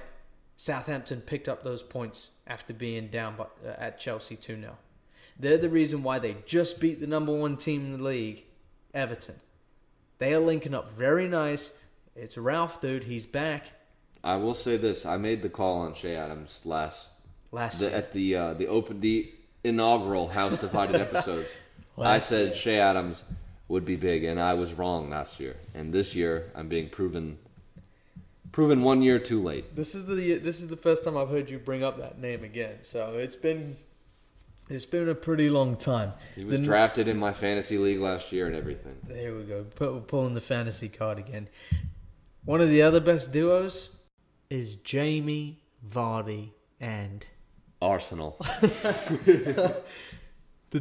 Southampton 0.56 1.20
picked 1.20 1.49
up 1.49 1.64
those 1.64 1.82
points 1.82 2.30
after 2.46 2.73
being 2.73 3.08
down 3.08 3.37
by, 3.37 3.44
uh, 3.44 3.75
at 3.78 3.99
Chelsea 3.99 4.37
2 4.37 4.61
0. 4.61 4.76
They're 5.38 5.58
the 5.58 5.68
reason 5.68 6.02
why 6.02 6.18
they 6.18 6.37
just 6.46 6.80
beat 6.80 7.00
the 7.00 7.06
number 7.06 7.34
one 7.34 7.56
team 7.56 7.87
in 7.87 7.99
the 7.99 8.04
league, 8.04 8.44
Everton. 8.92 9.37
They 10.18 10.32
are 10.32 10.38
linking 10.38 10.75
up 10.75 10.92
very 10.92 11.26
nice. 11.26 11.76
It's 12.14 12.38
Ralph, 12.38 12.80
dude. 12.80 13.04
He's 13.04 13.26
back 13.26 13.66
I 14.25 14.37
will 14.37 14.54
say 14.54 14.78
this: 14.78 15.04
I 15.04 15.18
made 15.18 15.42
the 15.42 15.50
call 15.50 15.80
on 15.80 15.92
Che 15.92 16.16
Adams 16.16 16.62
last 16.64 17.11
last 17.52 17.78
the, 17.78 17.87
year. 17.88 17.94
at 17.94 18.12
the 18.12 18.37
uh, 18.37 18.54
the 18.54 18.68
open 18.68 19.00
the 19.00 19.30
inaugural 19.62 20.28
House 20.28 20.58
Divided 20.58 20.96
episodes. 20.96 21.49
I 21.99 22.18
said 22.18 22.54
Che 22.54 22.78
Adams 22.78 23.23
would 23.68 23.84
be 23.84 23.96
big, 23.96 24.25
and 24.25 24.40
I 24.40 24.54
was 24.54 24.73
wrong 24.73 25.11
last 25.11 25.38
year. 25.38 25.56
And 25.75 25.92
this 25.92 26.14
year, 26.14 26.50
I'm 26.54 26.68
being 26.68 26.88
proven 26.88 27.38
proven 28.54 28.82
one 28.84 29.02
year 29.02 29.18
too 29.18 29.42
late. 29.42 29.75
This 29.75 29.96
is 29.96 30.06
the 30.06 30.38
this 30.38 30.61
is 30.61 30.68
the 30.68 30.76
first 30.76 31.04
time 31.04 31.16
I've 31.16 31.28
heard 31.28 31.50
you 31.50 31.58
bring 31.58 31.82
up 31.82 31.99
that 31.99 32.20
name 32.20 32.44
again. 32.44 32.76
So 32.82 33.14
it's 33.18 33.34
been 33.34 33.76
it's 34.70 34.87
been 34.87 35.08
a 35.08 35.14
pretty 35.14 35.50
long 35.50 35.76
time. 35.76 36.12
He 36.37 36.44
was 36.44 36.61
The- 36.61 36.64
drafted 36.64 37.08
in 37.08 37.18
my 37.18 37.32
fantasy 37.32 37.78
league 37.78 37.99
last 37.99 38.30
year 38.32 38.46
and 38.46 38.54
everything. 38.54 38.96
There 39.02 39.34
we 39.34 39.42
go. 39.42 39.64
Pu- 39.64 40.00
Pulling 40.02 40.34
the 40.34 40.40
fantasy 40.40 40.88
card 40.88 41.18
again. 41.18 41.49
One 42.44 42.61
of 42.61 42.68
the 42.68 42.80
other 42.82 43.00
best 43.00 43.32
duos 43.32 43.96
is 44.49 44.76
Jamie 44.76 45.64
Vardy 45.87 46.50
and 46.78 47.26
Arsenal. 47.82 48.37
the 48.61 49.82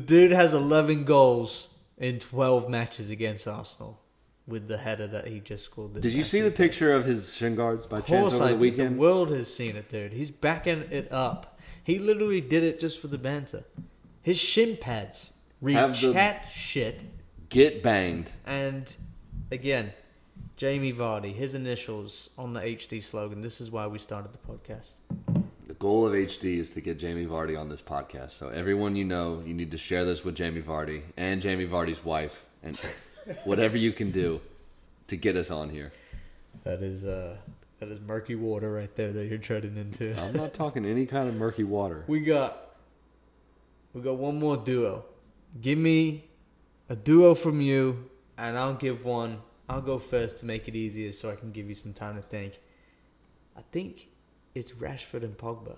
dude 0.05 0.31
has 0.31 0.53
11 0.53 1.05
goals 1.05 1.69
in 1.97 2.19
12 2.19 2.69
matches 2.69 3.09
against 3.09 3.47
Arsenal 3.47 3.99
with 4.47 4.67
the 4.67 4.77
header 4.77 5.07
that 5.07 5.27
he 5.27 5.39
just 5.39 5.63
scored. 5.65 5.93
This 5.93 6.01
Did 6.01 6.13
you 6.13 6.23
see 6.23 6.41
the 6.41 6.51
picture 6.51 6.93
of 6.93 7.05
his 7.05 7.33
shin 7.33 7.55
guards 7.55 7.85
by 7.85 7.99
Of 7.99 8.05
chance 8.05 8.33
over 8.35 8.43
I 8.43 8.47
the 8.47 8.53
did. 8.53 8.59
weekend? 8.61 8.95
The 8.95 8.99
world 8.99 9.31
has 9.31 9.53
seen 9.53 9.75
it, 9.75 9.89
dude. 9.89 10.13
He's 10.13 10.31
backing 10.31 10.83
it 10.91 11.11
up. 11.11 11.59
He 11.83 11.99
literally 11.99 12.41
did 12.41 12.63
it 12.63 12.79
just 12.79 12.99
for 12.99 13.07
the 13.07 13.17
banter. 13.17 13.63
His 14.21 14.37
shin 14.37 14.77
pads 14.77 15.31
read 15.61 15.93
chat 15.93 16.47
shit. 16.51 17.01
Get 17.49 17.83
banged. 17.83 18.31
And 18.45 18.93
again, 19.51 19.93
Jamie 20.57 20.93
Vardy, 20.93 21.33
his 21.33 21.55
initials 21.55 22.29
on 22.37 22.53
the 22.53 22.61
HD 22.61 23.01
slogan. 23.01 23.41
This 23.41 23.61
is 23.61 23.71
why 23.71 23.87
we 23.87 23.99
started 23.99 24.31
the 24.33 24.37
podcast. 24.39 24.95
The 25.67 25.73
goal 25.75 26.05
of 26.05 26.13
HD 26.13 26.57
is 26.57 26.69
to 26.71 26.81
get 26.81 26.99
Jamie 26.99 27.25
Vardy 27.25 27.59
on 27.59 27.69
this 27.69 27.81
podcast. 27.81 28.31
So 28.31 28.49
everyone 28.49 28.95
you 28.95 29.05
know, 29.05 29.41
you 29.45 29.53
need 29.53 29.71
to 29.71 29.77
share 29.77 30.03
this 30.05 30.23
with 30.23 30.35
Jamie 30.35 30.61
Vardy 30.61 31.01
and 31.17 31.41
Jamie 31.41 31.67
Vardy's 31.67 32.03
wife, 32.03 32.45
and 32.61 32.77
whatever 33.45 33.77
you 33.77 33.91
can 33.91 34.11
do 34.11 34.41
to 35.07 35.15
get 35.15 35.35
us 35.35 35.51
on 35.51 35.69
here. 35.69 35.91
That 36.63 36.81
is 36.81 37.05
uh 37.05 37.37
that 37.79 37.89
is 37.89 37.99
murky 37.99 38.35
water 38.35 38.71
right 38.71 38.93
there 38.95 39.11
that 39.11 39.25
you're 39.25 39.37
treading 39.37 39.77
into. 39.77 40.15
I'm 40.19 40.33
not 40.33 40.53
talking 40.53 40.85
any 40.85 41.05
kind 41.05 41.27
of 41.27 41.35
murky 41.35 41.63
water. 41.63 42.03
We 42.07 42.21
got 42.21 42.75
we 43.93 44.01
got 44.01 44.17
one 44.17 44.39
more 44.39 44.57
duo. 44.57 45.05
Give 45.61 45.77
me 45.77 46.25
a 46.89 46.95
duo 46.95 47.35
from 47.35 47.61
you, 47.61 48.09
and 48.37 48.57
I'll 48.57 48.73
give 48.73 49.05
one. 49.05 49.39
I'll 49.69 49.81
go 49.81 49.99
first 49.99 50.39
to 50.39 50.45
make 50.45 50.67
it 50.67 50.75
easier, 50.75 51.11
so 51.11 51.29
I 51.29 51.35
can 51.35 51.51
give 51.51 51.69
you 51.69 51.75
some 51.75 51.93
time 51.93 52.15
to 52.15 52.21
think. 52.21 52.59
I 53.55 53.61
think 53.71 54.07
it's 54.55 54.71
Rashford 54.71 55.23
and 55.23 55.37
Pogba. 55.37 55.77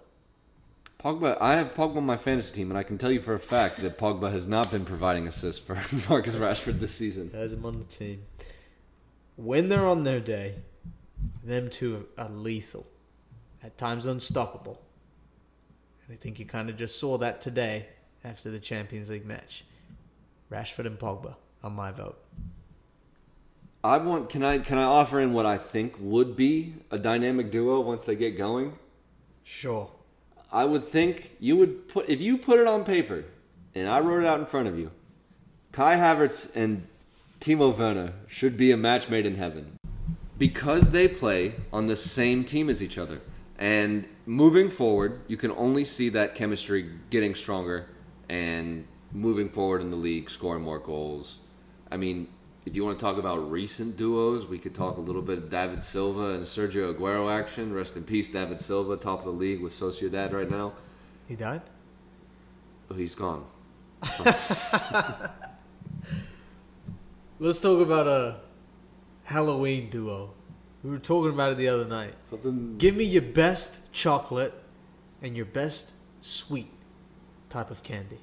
Pogba, 1.06 1.38
I 1.40 1.54
have 1.58 1.76
Pogba 1.76 1.98
on 1.98 2.06
my 2.08 2.18
fantasy 2.18 2.52
team, 2.52 2.72
and 2.72 2.80
I 2.80 2.82
can 2.82 2.98
tell 2.98 3.12
you 3.12 3.22
for 3.22 3.36
a 3.36 3.40
fact 3.40 3.80
that 3.82 3.96
Pogba 3.96 4.32
has 4.32 4.48
not 4.48 4.72
been 4.72 4.86
providing 4.86 5.28
assists 5.28 5.62
for 5.62 5.76
Marcus 6.10 6.36
Rashford 6.36 6.80
this 6.80 6.96
season. 6.96 7.30
There's 7.32 7.54
him 7.54 7.64
on 7.64 7.78
the 7.78 7.86
team. 7.86 8.24
When 9.36 9.70
they're 9.70 9.86
on 9.86 10.02
their 10.02 10.20
day, 10.20 10.56
them 11.44 11.70
two 11.70 12.08
are 12.18 12.28
lethal. 12.28 12.88
At 13.62 13.78
times 13.78 14.08
unstoppable. 14.08 14.82
And 16.08 16.16
I 16.16 16.18
think 16.18 16.40
you 16.40 16.46
kind 16.46 16.72
of 16.72 16.76
just 16.76 17.00
saw 17.00 17.20
that 17.20 17.40
today 17.40 17.86
after 18.24 18.50
the 18.50 18.60
Champions 18.60 19.12
League 19.12 19.28
match. 19.28 19.64
Rashford 20.52 20.88
and 20.88 20.98
Pogba 20.98 21.36
on 21.64 21.74
my 21.74 21.92
vote. 21.92 22.18
I 23.84 23.98
want. 23.98 24.30
Can 24.30 24.44
I? 24.44 24.58
Can 24.58 24.80
I 24.80 24.84
offer 24.84 25.20
in 25.20 25.34
what 25.34 25.46
I 25.46 25.60
think 25.60 25.96
would 26.00 26.36
be 26.36 26.74
a 26.90 26.98
dynamic 26.98 27.52
duo 27.52 27.82
once 27.82 28.06
they 28.06 28.16
get 28.16 28.40
going? 28.40 28.74
Sure. 29.44 29.92
I 30.52 30.66
would 30.66 30.86
think 30.86 31.32
you 31.40 31.58
would 31.58 31.88
put 31.88 32.10
if 32.10 32.22
you 32.22 32.38
put 32.38 32.60
it 32.60 32.68
on 32.68 32.84
paper, 32.84 33.26
and 33.74 33.88
I 33.88 34.00
wrote 34.00 34.24
it 34.24 34.28
out 34.28 34.40
in 34.40 34.46
front 34.46 34.68
of 34.68 34.78
you. 34.78 34.92
Kai 35.72 35.96
Havertz 35.96 36.56
and 36.56 36.88
Timo 37.42 37.78
Werner 37.78 38.14
should 38.28 38.56
be 38.58 38.72
a 38.72 38.78
match 38.78 39.10
made 39.10 39.26
in 39.26 39.36
heaven 39.36 39.78
because 40.38 40.92
they 40.92 41.08
play 41.08 41.56
on 41.72 41.88
the 41.88 41.96
same 41.96 42.44
team 42.44 42.70
as 42.70 42.82
each 42.82 42.98
other. 42.98 43.22
And 43.58 44.08
moving 44.26 44.70
forward, 44.70 45.22
you 45.28 45.38
can 45.38 45.52
only 45.52 45.86
see 45.86 46.10
that 46.10 46.36
chemistry 46.36 46.90
getting 47.10 47.36
stronger 47.36 47.88
and 48.30 48.88
moving 49.12 49.50
forward 49.50 49.82
in 49.82 49.92
the 49.92 49.98
league, 49.98 50.30
scoring 50.30 50.64
more 50.64 50.80
goals. 50.80 51.40
I 51.92 51.98
mean, 51.98 52.28
if 52.66 52.76
you 52.76 52.84
want 52.84 52.98
to 52.98 53.06
talk 53.06 53.18
about 53.18 53.52
recent 53.52 53.96
duos, 53.96 54.48
we 54.48 54.58
could 54.58 54.74
talk 54.74 54.98
a 54.98 55.02
little 55.02 55.22
bit 55.22 55.38
of 55.38 55.50
David 55.50 55.84
Silva 55.84 56.32
and 56.32 56.46
Sergio 56.46 56.94
Aguero 56.94 57.32
action. 57.32 57.72
Rest 57.72 57.96
in 57.96 58.04
peace, 58.04 58.28
David 58.28 58.60
Silva, 58.60 58.98
top 58.98 59.20
of 59.20 59.26
the 59.26 59.32
league 59.32 59.62
with 59.62 59.80
Sociedad 59.80 60.34
right 60.34 60.50
now. 60.50 60.74
He 61.28 61.36
died? 61.36 61.62
Oh, 62.90 62.96
he's 62.96 63.14
gone. 63.14 63.46
Let's 67.40 67.62
talk 67.62 67.82
about 67.82 68.08
a 68.08 68.38
Halloween 69.24 69.90
duo. 69.90 70.32
We 70.84 70.90
were 70.90 71.00
talking 71.00 71.34
about 71.34 71.52
it 71.52 71.58
the 71.58 71.68
other 71.68 71.86
night. 71.86 72.14
Something. 72.30 72.78
Give 72.78 72.96
me 72.96 73.04
your 73.04 73.22
best 73.22 73.92
chocolate 73.92 74.54
and 75.22 75.36
your 75.36 75.46
best 75.46 75.94
sweet 76.22 76.72
type 77.50 77.70
of 77.72 77.84
candy. 77.84 78.20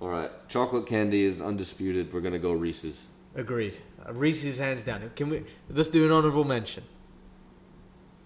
All 0.00 0.08
right, 0.08 0.30
chocolate 0.48 0.86
candy 0.86 1.24
is 1.24 1.40
undisputed. 1.40 2.12
We're 2.12 2.20
gonna 2.20 2.38
go 2.38 2.52
Reese's. 2.52 3.08
Agreed. 3.34 3.78
Uh, 4.06 4.12
Reese's 4.12 4.58
hands 4.58 4.82
down. 4.84 5.10
Can 5.16 5.28
we? 5.28 5.44
Let's 5.70 5.88
do 5.88 6.04
an 6.04 6.12
honorable 6.12 6.44
mention. 6.44 6.84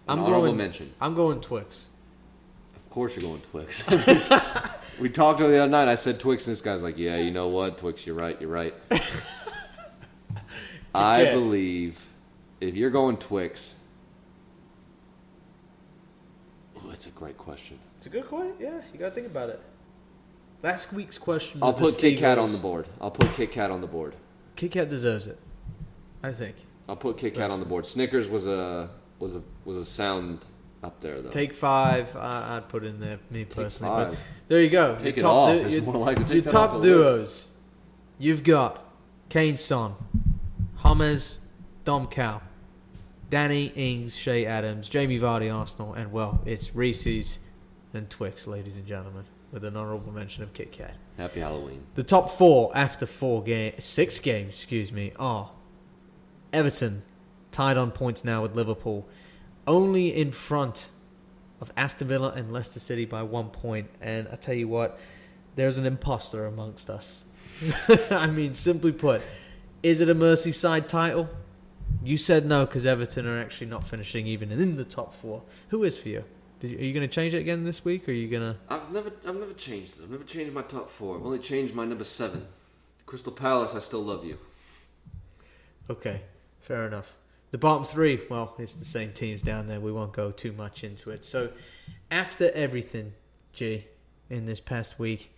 An 0.08 0.18
I'm 0.18 0.24
honorable 0.24 0.42
going. 0.46 0.56
mention. 0.56 0.92
I'm 1.00 1.14
going 1.14 1.40
Twix. 1.40 1.86
Of 2.76 2.90
course, 2.90 3.16
you're 3.16 3.22
going 3.28 3.40
Twix. 3.50 3.82
we 5.00 5.08
talked 5.08 5.38
the 5.38 5.46
other 5.46 5.68
night. 5.68 5.88
I 5.88 5.94
said 5.94 6.20
Twix, 6.20 6.46
and 6.46 6.54
this 6.54 6.60
guy's 6.62 6.82
like, 6.82 6.98
"Yeah, 6.98 7.16
you 7.16 7.30
know 7.30 7.48
what, 7.48 7.78
Twix? 7.78 8.06
You're 8.06 8.16
right. 8.16 8.38
You're 8.40 8.50
right." 8.50 8.74
I 10.94 11.24
Kat. 11.24 11.32
believe 11.34 12.06
if 12.60 12.74
you're 12.76 12.90
going 12.90 13.16
Twix, 13.16 13.74
oh, 16.76 16.82
that's 16.88 17.06
a 17.06 17.10
great 17.10 17.38
question. 17.38 17.78
It's 17.96 18.06
a 18.06 18.10
good 18.10 18.26
question. 18.26 18.52
Yeah, 18.60 18.80
you 18.92 18.98
gotta 18.98 19.14
think 19.14 19.26
about 19.26 19.48
it. 19.48 19.60
Last 20.62 20.92
week's 20.92 21.18
question. 21.18 21.60
I'll 21.62 21.72
put 21.72 21.96
Kit 21.98 22.18
Kat 22.18 22.38
on 22.38 22.52
the 22.52 22.58
board. 22.58 22.86
I'll 23.00 23.10
put 23.10 23.32
Kit 23.34 23.50
Kat 23.52 23.70
on 23.70 23.80
the 23.80 23.86
board. 23.86 24.14
Kit 24.56 24.72
Kat 24.72 24.88
deserves 24.88 25.26
it. 25.26 25.38
I 26.22 26.32
think. 26.32 26.56
I'll 26.88 26.96
put 26.96 27.18
Kit 27.18 27.34
Kat 27.34 27.50
on 27.50 27.58
the 27.58 27.66
board. 27.66 27.86
Snickers 27.86 28.28
was 28.28 28.46
a 28.46 28.88
was 29.18 29.34
a 29.34 29.42
was 29.64 29.76
a 29.76 29.84
sound 29.84 30.38
up 30.84 31.00
there 31.00 31.20
though. 31.20 31.30
Take 31.30 31.54
five. 31.54 32.14
I, 32.16 32.56
I'd 32.56 32.68
put 32.68 32.84
in 32.84 33.00
there. 33.00 33.18
Me 33.30 33.44
personally, 33.44 34.04
but 34.04 34.16
there 34.48 34.60
you 34.60 34.70
go. 34.70 34.94
Take 34.96 35.16
your 35.16 35.26
it 35.26 35.28
off. 35.28 35.48
du- 35.56 35.64
It's 35.64 35.74
your, 35.74 35.82
more 35.82 35.96
likely 35.96 36.24
to 36.24 36.34
your 36.34 36.42
take 36.42 36.52
that 36.52 36.58
off 36.58 36.70
top 36.72 36.82
the 36.82 36.88
list. 36.88 37.46
duos. 37.46 37.48
You've 38.18 38.44
got 38.44 38.84
Kane 39.30 39.56
Son, 39.56 39.94
James 40.84 41.40
Dom 41.84 42.06
Cow, 42.06 42.40
Danny 43.30 43.66
Ings, 43.74 44.16
Che 44.16 44.46
Adams, 44.46 44.88
Jamie 44.88 45.18
Vardy, 45.18 45.52
Arsenal, 45.52 45.94
and 45.94 46.12
well, 46.12 46.40
it's 46.44 46.74
Reese's 46.74 47.38
and 47.94 48.08
Twix, 48.08 48.46
ladies 48.46 48.76
and 48.76 48.86
gentlemen, 48.86 49.24
with 49.52 49.64
an 49.64 49.76
honourable 49.76 50.10
mention 50.12 50.42
of 50.42 50.54
Kit 50.54 50.72
Kat. 50.72 50.94
Happy 51.18 51.40
Halloween. 51.40 51.86
The 51.94 52.02
top 52.02 52.30
four 52.30 52.72
after 52.74 53.04
four 53.04 53.42
game, 53.42 53.74
six 53.78 54.18
games, 54.18 54.54
excuse 54.54 54.90
me, 54.90 55.12
are 55.18 55.50
Everton, 56.52 57.02
tied 57.50 57.76
on 57.76 57.90
points 57.90 58.24
now 58.24 58.42
with 58.42 58.56
Liverpool, 58.56 59.06
only 59.66 60.16
in 60.16 60.32
front 60.32 60.88
of 61.60 61.70
Aston 61.76 62.08
Villa 62.08 62.32
and 62.34 62.52
Leicester 62.52 62.80
City 62.80 63.04
by 63.04 63.22
one 63.22 63.50
point. 63.50 63.88
And 64.00 64.26
I 64.32 64.36
tell 64.36 64.54
you 64.54 64.68
what, 64.68 64.98
there's 65.54 65.76
an 65.78 65.84
imposter 65.86 66.46
amongst 66.46 66.88
us. 66.88 67.26
I 68.10 68.26
mean, 68.26 68.54
simply 68.54 68.90
put, 68.90 69.22
is 69.82 70.00
it 70.00 70.08
a 70.08 70.14
Merseyside 70.14 70.88
title? 70.88 71.28
You 72.02 72.16
said 72.16 72.46
no 72.46 72.64
because 72.64 72.86
Everton 72.86 73.26
are 73.26 73.38
actually 73.38 73.68
not 73.68 73.86
finishing 73.86 74.26
even 74.26 74.50
in 74.50 74.76
the 74.76 74.84
top 74.84 75.12
four. 75.12 75.42
Who 75.68 75.84
is 75.84 75.98
for 75.98 76.08
you? 76.08 76.24
Did 76.62 76.70
you 76.70 76.78
are 76.78 76.82
you 76.82 76.92
going 76.92 77.08
to 77.08 77.12
change 77.12 77.34
it 77.34 77.38
again 77.38 77.64
this 77.64 77.84
week, 77.84 78.08
or 78.08 78.12
are 78.12 78.14
you 78.14 78.28
going 78.28 78.54
to? 78.54 78.56
I've 78.68 78.92
never 78.92 79.10
I've 79.26 79.34
never 79.34 79.52
changed 79.52 79.98
it. 79.98 80.04
I've 80.04 80.10
never 80.10 80.22
changed 80.22 80.54
my 80.54 80.62
top 80.62 80.90
four. 80.90 81.16
I've 81.16 81.26
only 81.26 81.40
changed 81.40 81.74
my 81.74 81.84
number 81.84 82.04
seven. 82.04 82.46
Crystal 83.04 83.32
Palace, 83.32 83.74
I 83.74 83.80
still 83.80 84.02
love 84.02 84.24
you. 84.24 84.38
Okay, 85.90 86.22
fair 86.60 86.86
enough. 86.86 87.16
The 87.50 87.58
bottom 87.58 87.84
three, 87.84 88.20
well, 88.30 88.54
it's 88.60 88.76
the 88.76 88.84
same 88.84 89.12
teams 89.12 89.42
down 89.42 89.66
there. 89.66 89.80
We 89.80 89.90
won't 89.90 90.12
go 90.12 90.30
too 90.30 90.52
much 90.52 90.84
into 90.84 91.10
it. 91.10 91.24
So, 91.24 91.50
after 92.12 92.52
everything, 92.52 93.12
G, 93.52 93.88
in 94.30 94.46
this 94.46 94.60
past 94.60 95.00
week, 95.00 95.36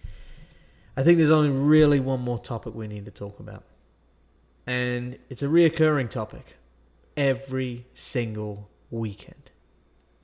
I 0.94 1.04
think 1.04 1.16
there's 1.16 1.30
only 1.30 1.48
really 1.48 2.00
one 2.00 2.20
more 2.20 2.38
topic 2.38 2.74
we 2.74 2.86
need 2.86 3.06
to 3.06 3.10
talk 3.10 3.40
about. 3.40 3.64
And 4.66 5.18
it's 5.30 5.42
a 5.42 5.48
reoccurring 5.48 6.10
topic 6.10 6.56
every 7.16 7.86
single 7.94 8.68
weekend. 8.90 9.52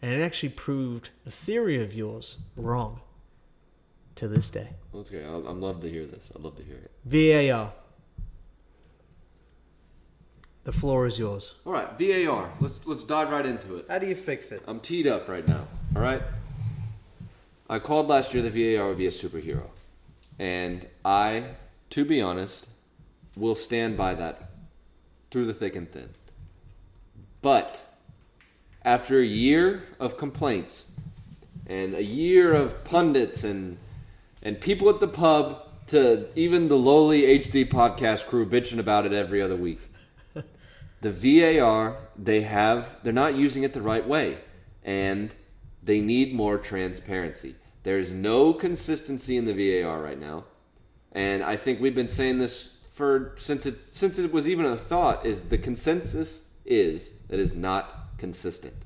And 0.03 0.13
it 0.13 0.23
actually 0.23 0.51
proved 0.51 1.11
a 1.27 1.31
theory 1.31 1.83
of 1.83 1.93
yours 1.93 2.39
wrong 2.57 3.01
to 4.17 4.29
this 4.29 4.51
day. 4.51 4.71
Okay, 4.95 5.25
I'll, 5.25 5.47
I'd 5.49 5.57
love 5.57 5.83
to 5.83 5.91
hear 5.91 6.07
this. 6.07 6.31
I'd 6.35 6.43
love 6.43 6.57
to 6.57 6.63
hear 6.63 6.77
it. 6.77 6.91
VAR. 7.05 7.73
The 10.65 10.73
floor 10.73 11.07
is 11.07 11.19
yours. 11.19 11.55
All 11.65 11.73
right, 11.73 11.89
VAR. 11.99 12.51
Let's 12.61 12.87
let's 12.87 13.03
dive 13.03 13.31
right 13.31 13.47
into 13.47 13.77
it. 13.77 13.87
How 13.89 13.99
do 13.99 14.07
you 14.07 14.15
fix 14.15 14.53
it? 14.53 14.63
I'm 14.67 14.81
teed 14.81 15.07
up 15.07 15.29
right 15.29 15.47
now. 15.47 15.67
All 15.97 16.03
right. 16.03 16.23
I 17.69 17.79
called 17.79 18.09
last 18.09 18.35
year 18.35 18.43
the 18.43 18.51
VAR 18.77 18.89
would 18.89 18.99
be 18.99 19.07
a 19.07 19.11
superhero, 19.11 19.63
and 20.39 20.87
I, 21.05 21.45
to 21.91 22.05
be 22.05 22.21
honest, 22.21 22.67
will 23.37 23.55
stand 23.55 23.97
by 23.97 24.15
that 24.15 24.51
through 25.31 25.47
the 25.47 25.55
thick 25.55 25.77
and 25.77 25.91
thin. 25.91 26.11
But 27.43 27.83
after 28.85 29.21
a 29.21 29.25
year 29.25 29.85
of 29.99 30.17
complaints 30.17 30.87
and 31.67 31.95
a 31.95 32.03
year 32.03 32.53
of 32.53 32.85
pundits 32.85 33.45
and 33.45 33.79
and 34.43 34.61
people 34.61 34.89
at 34.89 35.01
the 35.01 35.09
pub 35.09 35.67
to 35.89 36.29
even 36.35 36.69
the 36.69 36.77
lowly 36.77 37.23
HD 37.23 37.69
podcast 37.69 38.27
crew 38.27 38.47
bitching 38.47 38.79
about 38.79 39.07
it 39.07 39.13
every 39.13 39.43
other 39.43 39.57
week. 39.57 39.81
The 41.03 41.11
VAR, 41.11 41.97
they 42.15 42.43
have, 42.43 42.99
they're 43.03 43.13
not 43.13 43.35
using 43.35 43.63
it 43.63 43.73
the 43.73 43.81
right 43.81 44.07
way. 44.07 44.37
And 44.85 45.35
they 45.83 46.03
need 46.03 46.35
more 46.35 46.59
transparency. 46.59 47.55
There's 47.85 48.13
no 48.13 48.53
consistency 48.53 49.39
in 49.39 49.47
the 49.47 49.55
VAR 49.55 50.03
right 50.03 50.21
now. 50.21 50.45
And 51.13 51.43
I 51.43 51.57
think 51.57 51.81
we've 51.81 51.95
been 51.95 52.07
saying 52.07 52.39
this 52.39 52.77
for 52.93 53.35
since 53.39 53.65
it 53.65 53.87
since 53.87 54.19
it 54.19 54.31
was 54.31 54.47
even 54.47 54.67
a 54.67 54.77
thought. 54.77 55.25
Is 55.25 55.45
the 55.45 55.57
consensus 55.59 56.45
is 56.67 57.11
that 57.29 57.41
is 57.41 57.55
not 57.55 58.00
consistent, 58.21 58.77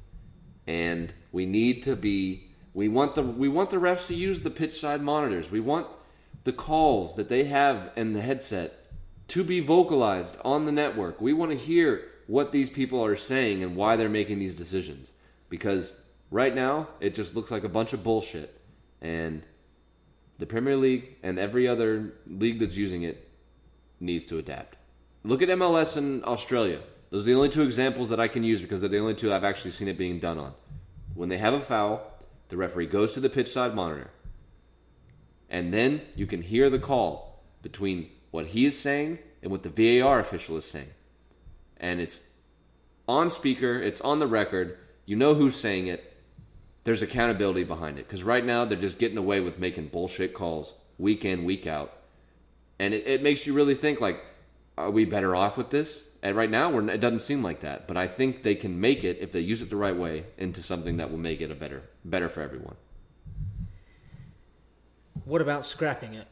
and 0.67 1.13
we 1.33 1.45
need 1.45 1.83
to 1.83 1.95
be. 1.95 2.49
We 2.73 2.89
want 2.89 3.15
the 3.15 3.23
we 3.23 3.49
want 3.49 3.71
the 3.71 3.77
refs 3.77 4.07
to 4.07 4.15
use 4.15 4.41
the 4.41 4.51
pitch 4.51 4.81
side 4.81 5.03
monitors. 5.03 5.51
We 5.51 5.61
want 5.61 5.87
the 6.45 6.53
calls 6.53 7.17
that 7.17 7.29
they 7.29 7.45
have 7.45 7.91
in 7.97 8.15
the 8.15 8.23
headset 8.23 8.87
to 9.29 9.45
be 9.45 9.61
vocalized 9.61 10.39
on 10.45 10.65
the 10.65 10.73
network. 10.73 11.21
We 11.21 11.33
want 11.33 11.51
to 11.51 11.57
hear 11.57 12.05
what 12.27 12.53
these 12.53 12.71
people 12.71 13.05
are 13.05 13.17
saying 13.17 13.63
and 13.63 13.77
why 13.77 13.97
they're 13.97 14.09
making 14.09 14.39
these 14.39 14.55
decisions. 14.55 15.13
Because 15.49 15.95
right 16.31 16.55
now, 16.55 16.89
it 17.01 17.15
just 17.15 17.35
looks 17.35 17.51
like 17.51 17.65
a 17.65 17.69
bunch 17.69 17.93
of 17.93 18.03
bullshit. 18.03 18.61
And 19.01 19.45
the 20.39 20.47
Premier 20.47 20.77
League 20.77 21.17
and 21.23 21.39
every 21.39 21.69
other 21.69 22.15
league 22.27 22.59
that's 22.59 22.77
using 22.77 23.03
it 23.03 23.29
needs 24.01 24.27
to 24.27 24.39
adapt. 24.39 24.77
Look 25.23 25.43
at 25.43 25.49
MLS 25.49 25.97
in 25.97 26.25
Australia. 26.25 26.81
Those 27.15 27.23
are 27.23 27.27
the 27.27 27.35
only 27.35 27.49
two 27.49 27.63
examples 27.63 28.09
that 28.09 28.19
I 28.19 28.27
can 28.27 28.43
use 28.43 28.61
because 28.61 28.81
they're 28.81 28.91
the 28.91 28.99
only 28.99 29.15
two 29.15 29.33
I've 29.33 29.45
actually 29.45 29.71
seen 29.71 29.87
it 29.87 29.97
being 29.97 30.19
done 30.19 30.37
on. 30.37 30.53
When 31.15 31.29
they 31.29 31.39
have 31.39 31.55
a 31.55 31.61
foul, 31.61 32.11
the 32.49 32.57
referee 32.57 32.87
goes 32.87 33.15
to 33.15 33.21
the 33.21 33.31
pitch 33.31 33.53
side 33.53 33.73
monitor. 33.73 34.11
And 35.49 35.73
then 35.73 36.03
you 36.17 36.27
can 36.27 36.43
hear 36.43 36.69
the 36.69 36.81
call 36.81 37.45
between 37.63 38.11
what 38.33 38.47
he 38.47 38.67
is 38.67 38.77
saying 38.77 39.21
and 39.45 39.53
what 39.53 39.63
the 39.63 40.01
VAR 40.01 40.19
official 40.19 40.57
is 40.57 40.65
saying. 40.65 40.89
And 41.77 42.01
it's 42.01 42.19
on 43.07 43.31
speaker, 43.31 43.81
it's 43.81 44.01
on 44.01 44.19
the 44.19 44.27
record, 44.27 44.77
you 45.07 45.15
know 45.15 45.35
who's 45.35 45.55
saying 45.55 45.87
it. 45.87 46.17
There's 46.83 47.01
accountability 47.01 47.63
behind 47.63 48.01
it. 48.01 48.09
Because 48.09 48.25
right 48.25 48.45
now 48.45 48.65
they're 48.65 48.77
just 48.77 48.99
getting 48.99 49.19
away 49.19 49.39
with 49.39 49.61
making 49.61 49.87
bullshit 49.87 50.35
calls 50.35 50.75
week 50.99 51.25
in, 51.25 51.45
week 51.45 51.69
out. 51.69 51.97
And 52.81 52.93
it, 52.93 53.07
it 53.07 53.23
makes 53.23 53.47
you 53.47 53.53
really 53.53 53.77
think 53.77 54.01
like, 54.01 54.21
are 54.77 54.91
we 54.91 55.05
better 55.05 55.37
off 55.37 55.57
with 55.57 55.71
this? 55.71 56.03
And 56.25 56.35
right 56.35 56.51
now, 56.51 56.71
we're, 56.71 56.89
it 56.89 57.01
doesn't 57.01 57.21
seem 57.21 57.43
like 57.43 57.61
that. 57.61 57.87
But 57.87 57.99
I 57.99 58.09
think 58.09 58.43
they 58.43 58.55
can 58.55 58.81
make 58.81 59.05
it 59.05 59.19
if 59.21 59.31
they 59.31 59.41
use 59.41 59.61
it 59.61 59.69
the 59.69 59.77
right 59.77 59.95
way 59.95 60.25
into 60.39 60.63
something 60.63 60.97
that 60.97 61.11
will 61.11 61.19
make 61.19 61.43
it 61.43 61.51
a 61.51 61.55
better, 61.55 61.83
better 62.03 62.31
for 62.31 62.41
everyone. 62.41 62.77
What 65.27 65.43
about 65.43 65.67
scrapping 65.67 66.15
it? 66.15 66.27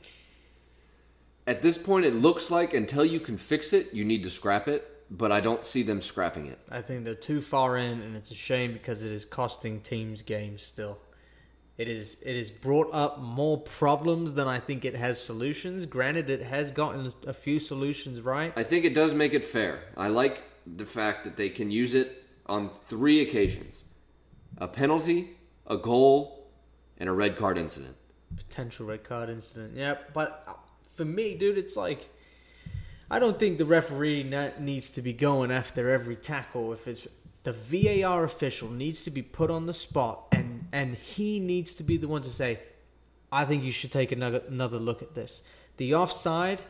At 1.46 1.60
this 1.60 1.76
point, 1.76 2.06
it 2.06 2.14
looks 2.14 2.50
like 2.50 2.72
until 2.72 3.04
you 3.04 3.20
can 3.20 3.36
fix 3.36 3.74
it, 3.74 3.92
you 3.92 4.02
need 4.02 4.22
to 4.22 4.30
scrap 4.30 4.66
it. 4.66 4.88
But 5.10 5.30
I 5.30 5.40
don't 5.40 5.62
see 5.62 5.82
them 5.82 6.00
scrapping 6.00 6.46
it. 6.46 6.58
I 6.70 6.80
think 6.80 7.04
they're 7.04 7.14
too 7.14 7.42
far 7.42 7.76
in, 7.76 8.00
and 8.00 8.16
it's 8.16 8.30
a 8.30 8.34
shame 8.34 8.72
because 8.72 9.02
it 9.02 9.12
is 9.12 9.26
costing 9.26 9.82
teams 9.82 10.22
games 10.22 10.62
still. 10.62 10.96
It 11.78 11.88
is 11.88 12.22
it 12.22 12.36
has 12.36 12.50
brought 12.50 12.90
up 12.92 13.20
more 13.20 13.58
problems 13.58 14.34
than 14.34 14.46
I 14.46 14.58
think 14.58 14.84
it 14.84 14.94
has 14.94 15.22
solutions. 15.22 15.86
Granted, 15.86 16.28
it 16.28 16.42
has 16.42 16.70
gotten 16.70 17.12
a 17.26 17.32
few 17.32 17.58
solutions 17.58 18.20
right. 18.20 18.52
I 18.56 18.62
think 18.62 18.84
it 18.84 18.94
does 18.94 19.14
make 19.14 19.32
it 19.32 19.44
fair. 19.44 19.84
I 19.96 20.08
like 20.08 20.42
the 20.66 20.84
fact 20.84 21.24
that 21.24 21.36
they 21.36 21.48
can 21.48 21.70
use 21.70 21.94
it 21.94 22.24
on 22.46 22.70
three 22.88 23.22
occasions 23.22 23.84
a 24.58 24.68
penalty, 24.68 25.30
a 25.66 25.76
goal, 25.76 26.50
and 26.98 27.08
a 27.08 27.12
red 27.12 27.36
card 27.36 27.56
incident. 27.56 27.96
Potential 28.36 28.86
red 28.86 29.02
card 29.02 29.30
incident. 29.30 29.72
Yeah, 29.74 29.96
but 30.12 30.44
uh, 30.46 30.52
for 30.94 31.04
me, 31.04 31.36
dude, 31.36 31.56
it's 31.56 31.76
like 31.76 32.08
I 33.10 33.18
don't 33.18 33.38
think 33.38 33.58
the 33.58 33.66
referee 33.66 34.24
needs 34.58 34.90
to 34.92 35.02
be 35.02 35.12
going 35.12 35.50
after 35.50 35.90
every 35.90 36.16
tackle. 36.16 36.72
If 36.72 36.86
it's 36.86 37.06
the 37.42 37.52
VAR 37.52 38.24
official 38.24 38.70
needs 38.70 39.02
to 39.02 39.10
be 39.10 39.22
put 39.22 39.50
on 39.50 39.66
the 39.66 39.74
spot, 39.74 40.31
and 40.72 40.96
he 40.96 41.38
needs 41.38 41.74
to 41.76 41.84
be 41.84 41.96
the 41.96 42.08
one 42.08 42.22
to 42.22 42.32
say, 42.32 42.60
"I 43.30 43.44
think 43.44 43.62
you 43.62 43.72
should 43.72 43.92
take 43.92 44.12
another 44.12 44.42
another 44.48 44.78
look 44.78 45.02
at 45.02 45.14
this." 45.14 45.42
The 45.76 45.94
offside, 45.94 46.62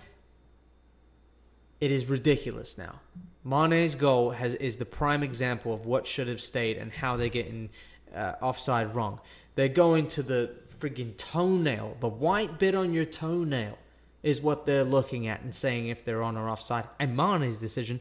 it 1.81 1.91
is 1.91 2.07
ridiculous 2.07 2.77
now. 2.77 3.01
Mane's 3.45 3.95
goal 3.95 4.31
has 4.31 4.55
is 4.57 4.77
the 4.77 4.85
prime 4.85 5.23
example 5.23 5.73
of 5.73 5.87
what 5.87 6.07
should 6.07 6.29
have 6.29 6.41
stayed 6.41 6.77
and 6.77 6.93
how 6.93 7.17
they're 7.17 7.29
getting 7.29 7.71
uh, 8.15 8.35
offside 8.41 8.95
wrong. 8.95 9.21
They're 9.55 9.69
going 9.69 10.09
to 10.09 10.23
the 10.23 10.55
friggin' 10.79 11.17
toenail, 11.17 11.97
the 12.01 12.09
white 12.09 12.59
bit 12.59 12.75
on 12.75 12.93
your 12.93 13.05
toenail 13.05 13.79
is 14.23 14.41
what 14.41 14.67
they're 14.67 14.85
looking 14.85 15.27
at 15.27 15.41
and 15.43 15.55
saying 15.55 15.89
if 15.89 16.05
they're 16.05 16.23
on 16.23 16.37
or 16.37 16.49
offside. 16.49 16.85
And 16.99 17.17
Mane's 17.17 17.59
decision, 17.59 18.01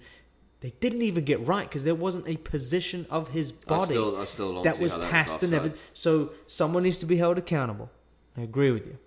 they 0.61 0.71
didn't 0.79 1.01
even 1.01 1.25
get 1.25 1.45
right 1.45 1.67
because 1.67 1.83
there 1.83 1.95
wasn't 1.95 2.27
a 2.27 2.37
position 2.37 3.05
of 3.09 3.29
his 3.29 3.51
I 3.51 3.69
body 3.69 3.91
still, 3.91 4.17
I 4.17 4.25
still 4.25 4.63
that 4.63 4.79
was 4.79 4.93
past 4.93 5.41
the 5.41 5.47
never. 5.47 5.73
So 5.93 6.31
someone 6.47 6.83
needs 6.83 6.99
to 6.99 7.05
be 7.05 7.17
held 7.17 7.37
accountable. 7.37 7.89
I 8.37 8.41
agree 8.41 8.71
with 8.71 8.85
you. 8.85 8.97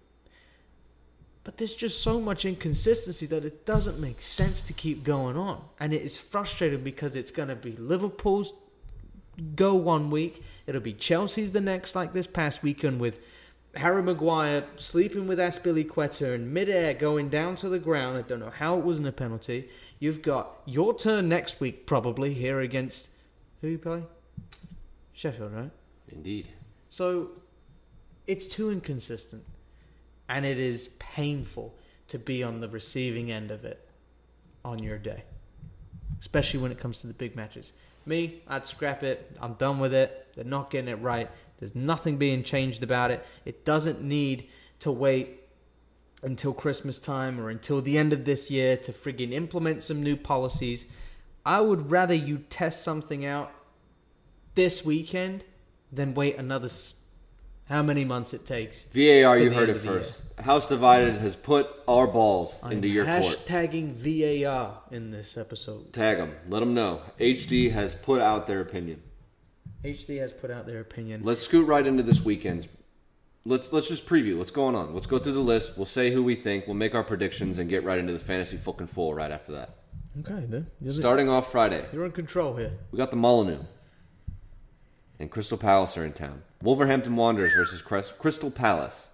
But 1.45 1.59
there's 1.59 1.75
just 1.75 2.03
so 2.03 2.21
much 2.21 2.45
inconsistency 2.45 3.27
that 3.27 3.45
it 3.45 3.67
doesn't 3.67 4.01
make 4.01 4.21
sense 4.21 4.63
to 4.63 4.73
keep 4.73 5.05
going 5.05 5.37
on. 5.37 5.63
And 5.79 5.93
it 5.93 6.03
is 6.03 6.17
frustrating 6.17 6.83
because 6.83 7.17
it's 7.17 7.31
going 7.31 7.49
to 7.49 7.55
be 7.55 7.73
Liverpool's 7.73 8.55
go 9.55 9.75
one 9.75 10.11
week, 10.11 10.43
it'll 10.67 10.81
be 10.81 10.93
Chelsea's 10.93 11.53
the 11.53 11.61
next, 11.61 11.95
like 11.95 12.13
this 12.13 12.27
past 12.27 12.63
weekend 12.63 13.01
with 13.01 13.21
Harry 13.77 14.03
Maguire 14.03 14.65
sleeping 14.77 15.27
with 15.27 15.39
Azpilicueta 15.39 16.35
in 16.35 16.53
midair 16.53 16.95
going 16.95 17.29
down 17.29 17.57
to 17.57 17.69
the 17.69 17.79
ground. 17.79 18.17
I 18.17 18.23
don't 18.23 18.41
know 18.41 18.51
how 18.51 18.79
it 18.79 18.85
wasn't 18.85 19.09
a 19.09 19.13
penalty. 19.13 19.69
You've 19.99 20.23
got 20.23 20.61
your 20.65 20.95
turn 20.95 21.29
next 21.29 21.61
week, 21.61 21.87
probably, 21.87 22.35
here 22.35 22.61
against. 22.61 23.11
Who 23.61 23.69
you 23.69 23.79
play? 23.79 24.03
Sheffield, 25.13 25.53
right? 25.53 25.71
Indeed. 26.09 26.49
So 26.89 27.31
it's 28.27 28.47
too 28.47 28.71
inconsistent. 28.71 29.45
And 30.29 30.45
it 30.45 30.59
is 30.59 30.89
painful 30.99 31.75
to 32.09 32.19
be 32.19 32.43
on 32.43 32.61
the 32.61 32.69
receiving 32.69 33.31
end 33.31 33.51
of 33.51 33.65
it 33.65 33.89
on 34.65 34.79
your 34.79 34.99
day, 34.99 35.25
especially 36.21 36.61
when 36.61 36.73
it 36.73 36.79
comes 36.79 37.01
to 37.01 37.07
the 37.07 37.13
big 37.13 37.37
matches. 37.37 37.73
Me, 38.07 38.43
I'd 38.49 38.67
scrap 38.67 39.03
it. 39.03 39.35
I'm 39.41 39.55
done 39.55 39.79
with 39.79 39.95
it. 39.95 40.29
They're 40.35 40.45
not 40.45 40.71
getting 40.71 40.89
it 40.89 41.01
right. 41.01 41.31
There's 41.65 41.75
nothing 41.75 42.19
being 42.19 42.43
changed 42.43 42.83
about 42.83 43.11
it. 43.11 43.25
It 43.47 43.65
doesn't 43.65 44.03
need 44.03 44.49
to 44.81 44.93
wait 44.93 45.41
until 46.23 46.53
Christmas 46.53 46.99
time 46.99 47.41
or 47.41 47.49
until 47.49 47.81
the 47.81 47.97
end 47.97 48.13
of 48.13 48.27
this 48.27 48.51
year 48.51 48.77
to 48.77 48.93
friggin' 48.93 49.33
implement 49.33 49.83
some 49.83 50.03
new 50.03 50.15
policies. 50.15 50.85
I 51.47 51.63
would 51.63 51.91
rather 51.91 52.13
you 52.13 52.45
test 52.51 52.83
something 52.83 53.25
out 53.25 53.51
this 54.55 54.85
weekend 54.85 55.47
than 55.91 56.13
wait 56.13 56.37
another 56.37 56.67
s- 56.67 56.97
how 57.71 57.83
many 57.83 58.05
months 58.05 58.35
it 58.35 58.45
takes. 58.45 58.85
VAR, 58.93 59.41
you 59.41 59.51
heard 59.51 59.71
it 59.71 59.79
first. 59.79 60.21
House 60.39 60.69
Divided 60.69 61.15
has 61.15 61.35
put 61.35 61.67
our 61.89 62.07
balls 62.07 62.61
I'm 62.63 62.73
into 62.73 62.89
your 62.89 63.07
court. 63.07 63.23
hashtagging 63.25 63.95
VAR 63.95 64.83
in 64.91 65.13
this 65.13 65.39
episode. 65.39 65.95
Tag 65.95 66.19
them. 66.19 66.35
Let 66.47 66.61
them 66.61 66.75
know. 66.75 67.01
HD 67.19 67.71
has 67.71 67.95
put 67.95 68.21
out 68.21 68.47
their 68.47 68.61
opinion. 68.61 69.01
HD 69.85 70.19
has 70.21 70.33
put 70.33 70.51
out 70.51 70.67
their 70.67 70.81
opinion. 70.81 71.23
Let's 71.25 71.43
scoot 71.43 71.67
right 71.67 71.87
into 71.87 72.03
this 72.03 72.25
weekend's. 72.25 72.69
Let's 73.45 73.73
let's 73.73 73.89
just 73.89 74.07
preview. 74.07 74.39
What's 74.39 74.51
going 74.51 74.75
on? 74.75 74.95
Let's 74.95 75.07
go 75.07 75.19
through 75.19 75.33
the 75.33 75.41
list. 75.41 75.77
We'll 75.77 75.85
say 75.85 76.11
who 76.11 76.23
we 76.23 76.35
think. 76.35 76.67
We'll 76.67 76.75
make 76.77 76.95
our 76.95 77.05
predictions 77.05 77.59
and 77.59 77.69
get 77.69 77.85
right 77.85 77.99
into 77.99 78.13
the 78.15 78.19
fantasy 78.19 78.57
fucking 78.57 78.87
full 78.87 79.13
right 79.15 79.31
after 79.31 79.53
that. 79.53 79.77
Okay, 80.21 80.47
then 80.47 80.69
you're, 80.81 80.95
the- 80.95 81.01
Starting 81.01 81.29
off 81.29 81.53
Friday, 81.53 81.85
you're 81.93 82.07
in 82.07 82.13
control 82.13 82.57
here. 82.57 82.73
we 82.91 82.97
got 82.97 83.11
the 83.11 83.17
Molineux 83.17 83.65
and 85.21 85.31
Crystal 85.31 85.59
Palace 85.59 85.97
are 85.99 86.05
in 86.05 86.13
town. 86.13 86.43
Wolverhampton 86.63 87.15
Wanderers 87.17 87.53
versus 87.55 87.83
Crystal 87.83 88.51
Palace. 88.51 89.09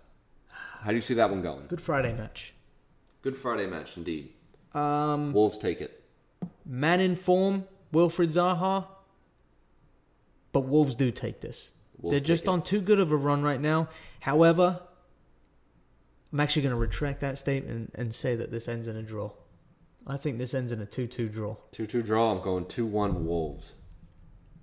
How 0.82 0.90
do 0.90 0.96
you 0.96 1.02
see 1.02 1.14
that 1.14 1.28
one 1.30 1.42
going? 1.42 1.66
Good 1.68 1.80
Friday 1.80 2.12
match. 2.12 2.54
Good 3.22 3.36
Friday 3.36 3.66
match 3.66 3.96
indeed. 3.96 4.30
Um, 4.72 5.32
Wolves 5.32 5.58
take 5.58 5.80
it. 5.80 6.02
man 6.64 7.00
in 7.00 7.16
form, 7.16 7.64
Wilfried 7.92 8.28
Zaha. 8.32 8.86
But 10.52 10.62
Wolves 10.62 10.96
do 10.96 11.10
take 11.10 11.40
this. 11.40 11.72
Wolves 11.98 12.12
They're 12.12 12.20
just 12.20 12.48
on 12.48 12.62
too 12.62 12.80
good 12.80 12.98
of 12.98 13.12
a 13.12 13.16
run 13.16 13.42
right 13.42 13.60
now. 13.60 13.88
However, 14.20 14.80
I'm 16.32 16.40
actually 16.40 16.62
going 16.62 16.74
to 16.74 16.80
retract 16.80 17.20
that 17.20 17.38
statement 17.38 17.92
and 17.94 18.14
say 18.14 18.36
that 18.36 18.50
this 18.50 18.68
ends 18.68 18.88
in 18.88 18.96
a 18.96 19.02
draw. 19.02 19.30
I 20.06 20.16
think 20.16 20.38
this 20.38 20.54
ends 20.54 20.72
in 20.72 20.80
a 20.80 20.86
2 20.86 21.06
2 21.06 21.28
draw. 21.28 21.56
2 21.72 21.86
2 21.86 22.02
draw. 22.02 22.32
I'm 22.32 22.42
going 22.42 22.66
2 22.66 22.86
1 22.86 23.26
Wolves. 23.26 23.74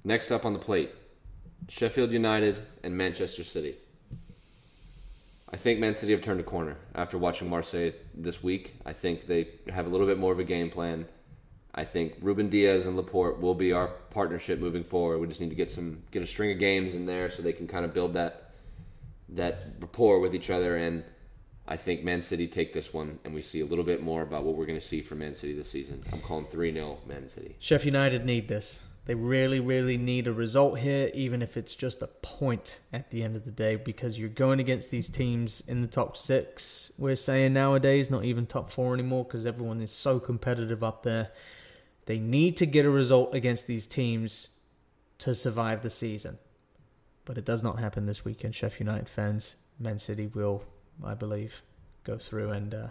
Next 0.03 0.31
up 0.31 0.45
on 0.45 0.53
the 0.53 0.59
plate 0.59 0.91
Sheffield 1.69 2.11
United 2.11 2.59
and 2.83 2.97
Manchester 2.97 3.43
City. 3.43 3.75
I 5.49 5.57
think 5.57 5.79
Man 5.79 5.95
City 5.95 6.11
have 6.11 6.21
turned 6.21 6.39
a 6.39 6.43
corner 6.43 6.77
after 6.93 7.17
watching 7.17 7.49
Marseille 7.49 7.91
this 8.13 8.43
week. 8.43 8.75
I 8.85 8.93
think 8.93 9.27
they 9.27 9.47
have 9.69 9.85
a 9.85 9.89
little 9.89 10.07
bit 10.07 10.17
more 10.17 10.33
of 10.33 10.39
a 10.39 10.43
game 10.43 10.69
plan. 10.69 11.05
I 11.77 11.85
think 11.85 12.15
Ruben 12.21 12.49
Dias 12.49 12.87
and 12.87 12.97
Laporte 12.97 13.39
will 13.39 13.53
be 13.53 13.71
our 13.71 13.87
partnership 14.09 14.59
moving 14.59 14.83
forward. 14.83 15.19
We 15.19 15.27
just 15.27 15.39
need 15.39 15.51
to 15.51 15.55
get 15.55 15.69
some 15.69 16.01
get 16.09 16.23
a 16.23 16.25
string 16.25 16.51
of 16.51 16.57
games 16.57 16.95
in 16.95 17.05
there 17.05 17.29
so 17.29 17.43
they 17.43 17.53
can 17.53 17.67
kind 17.67 17.85
of 17.85 17.93
build 17.93 18.15
that 18.15 18.51
that 19.29 19.59
rapport 19.79 20.19
with 20.19 20.33
each 20.33 20.49
other 20.49 20.77
and 20.77 21.03
I 21.67 21.75
think 21.75 22.03
Man 22.03 22.21
City 22.21 22.47
take 22.47 22.73
this 22.73 22.93
one 22.93 23.19
and 23.25 23.33
we 23.33 23.41
see 23.41 23.59
a 23.59 23.65
little 23.65 23.83
bit 23.83 24.01
more 24.01 24.23
about 24.23 24.43
what 24.43 24.55
we're 24.55 24.65
going 24.65 24.79
to 24.79 24.85
see 24.85 25.01
from 25.01 25.19
Man 25.19 25.35
City 25.35 25.53
this 25.53 25.69
season. 25.69 26.01
I'm 26.13 26.21
calling 26.21 26.45
3-0 26.45 27.05
Man 27.05 27.27
City. 27.27 27.57
Sheff 27.59 27.83
United 27.83 28.25
need 28.25 28.47
this. 28.47 28.81
They 29.05 29.15
really, 29.15 29.59
really 29.59 29.97
need 29.97 30.27
a 30.27 30.33
result 30.33 30.79
here, 30.79 31.09
even 31.13 31.41
if 31.41 31.57
it's 31.57 31.75
just 31.75 32.01
a 32.01 32.07
point 32.07 32.79
at 32.91 33.09
the 33.09 33.23
end 33.23 33.35
of 33.35 33.45
the 33.45 33.51
day, 33.51 33.75
because 33.75 34.19
you're 34.19 34.27
going 34.27 34.59
against 34.59 34.91
these 34.91 35.09
teams 35.09 35.61
in 35.67 35.81
the 35.81 35.87
top 35.87 36.17
six. 36.17 36.91
We're 36.97 37.15
saying 37.15 37.53
nowadays, 37.53 38.09
not 38.09 38.25
even 38.25 38.45
top 38.45 38.69
four 38.69 38.93
anymore, 38.93 39.23
because 39.23 39.45
everyone 39.45 39.79
is 39.79 39.91
so 39.91 40.19
competitive 40.19 40.83
up 40.83 41.03
there. 41.03 41.29
They 42.07 42.19
need 42.19 42.55
to 42.57 42.65
get 42.65 42.85
a 42.85 42.89
result 42.89 43.35
against 43.35 43.67
these 43.67 43.85
teams 43.85 44.47
to 45.19 45.35
survive 45.35 45.83
the 45.83 45.89
season. 45.89 46.37
But 47.25 47.37
it 47.37 47.43
does 47.43 47.63
not 47.63 47.79
happen 47.79 48.05
this 48.05 48.23
weekend. 48.23 48.55
Sheffield 48.55 48.87
United 48.87 49.09
fans, 49.09 49.57
Man 49.77 49.99
City 49.99 50.27
will, 50.27 50.63
I 51.03 51.13
believe, 51.13 51.61
go 52.05 52.17
through 52.17 52.51
and 52.51 52.73
uh, 52.73 52.87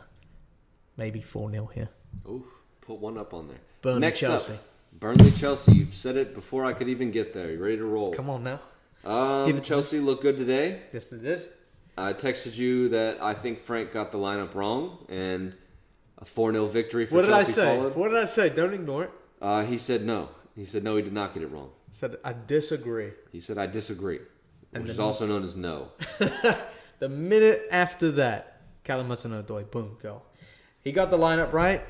maybe 0.98 1.22
4 1.22 1.50
0 1.50 1.70
here. 1.74 1.88
Oof, 2.29 2.44
put 2.83 2.98
one 2.98 3.16
up 3.16 3.33
on 3.33 3.48
there. 3.48 3.57
Burnley, 3.81 4.00
Next 4.00 4.20
Chelsea. 4.20 4.52
up, 4.52 4.61
Burnley 4.92 5.33
Chelsea. 5.33 5.72
You've 5.72 5.94
said 5.94 6.16
it 6.16 6.35
before 6.35 6.66
I 6.66 6.74
could 6.74 6.88
even 6.90 7.11
get 7.11 7.33
there. 7.33 7.50
You 7.50 7.59
ready 7.59 7.79
to 7.79 7.85
roll? 7.85 8.12
Come 8.12 8.29
on 8.29 8.44
now. 8.44 8.61
Um, 9.07 9.46
Give 9.46 9.57
it 9.57 9.64
Chelsea 9.64 9.98
look 9.98 10.20
good 10.20 10.37
today. 10.37 10.81
Yes, 10.92 11.07
they 11.07 11.16
did. 11.18 11.48
I 11.96 12.12
texted 12.12 12.59
you 12.59 12.90
that 12.90 13.22
I 13.22 13.33
think 13.33 13.61
Frank 13.61 13.94
got 13.94 14.12
the 14.12 14.18
lineup 14.18 14.55
wrong, 14.55 15.07
and 15.09 15.55
a 16.18 16.24
4 16.24 16.52
0 16.52 16.66
victory 16.66 17.07
for 17.07 17.16
What 17.16 17.22
did 17.22 17.33
I 17.33 17.42
say? 17.42 17.76
followed. 17.76 17.94
What 17.96 18.09
did 18.11 18.18
I 18.18 18.24
say? 18.24 18.48
Don't 18.48 18.72
ignore 18.74 19.05
it. 19.05 19.11
Uh, 19.40 19.62
he 19.64 19.79
said 19.79 20.05
no. 20.05 20.29
He 20.55 20.64
said 20.64 20.83
no, 20.85 20.96
he 20.96 21.02
did 21.02 21.12
not 21.12 21.35
get 21.35 21.42
it 21.42 21.48
wrong. 21.48 21.70
Said 21.90 22.16
I 22.24 22.35
disagree. 22.46 23.11
He 23.33 23.40
said 23.40 23.59
I 23.59 23.66
disagree, 23.66 24.20
which 24.70 24.88
is 24.88 24.98
also 25.00 25.26
known 25.26 25.42
as 25.44 25.57
no. 25.57 25.88
The 26.98 27.11
minute 27.11 27.61
after 27.70 28.11
that, 28.12 28.62
Callum 28.83 29.09
Hudson-Odoi, 29.09 29.70
boom, 29.70 29.98
go. 30.02 30.22
He 30.81 30.92
got 30.92 31.11
the 31.11 31.18
lineup 31.18 31.52
right. 31.52 31.83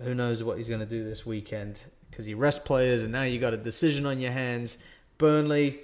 Who 0.00 0.12
knows 0.12 0.42
what 0.42 0.58
he's 0.58 0.68
going 0.68 0.80
to 0.80 0.86
do 0.86 1.04
this 1.04 1.24
weekend? 1.24 1.80
Because 2.10 2.26
you 2.26 2.36
rest 2.36 2.64
players, 2.64 3.02
and 3.02 3.12
now 3.12 3.22
you 3.22 3.38
got 3.38 3.54
a 3.54 3.56
decision 3.56 4.04
on 4.04 4.18
your 4.18 4.32
hands. 4.32 4.78
Burnley, 5.18 5.78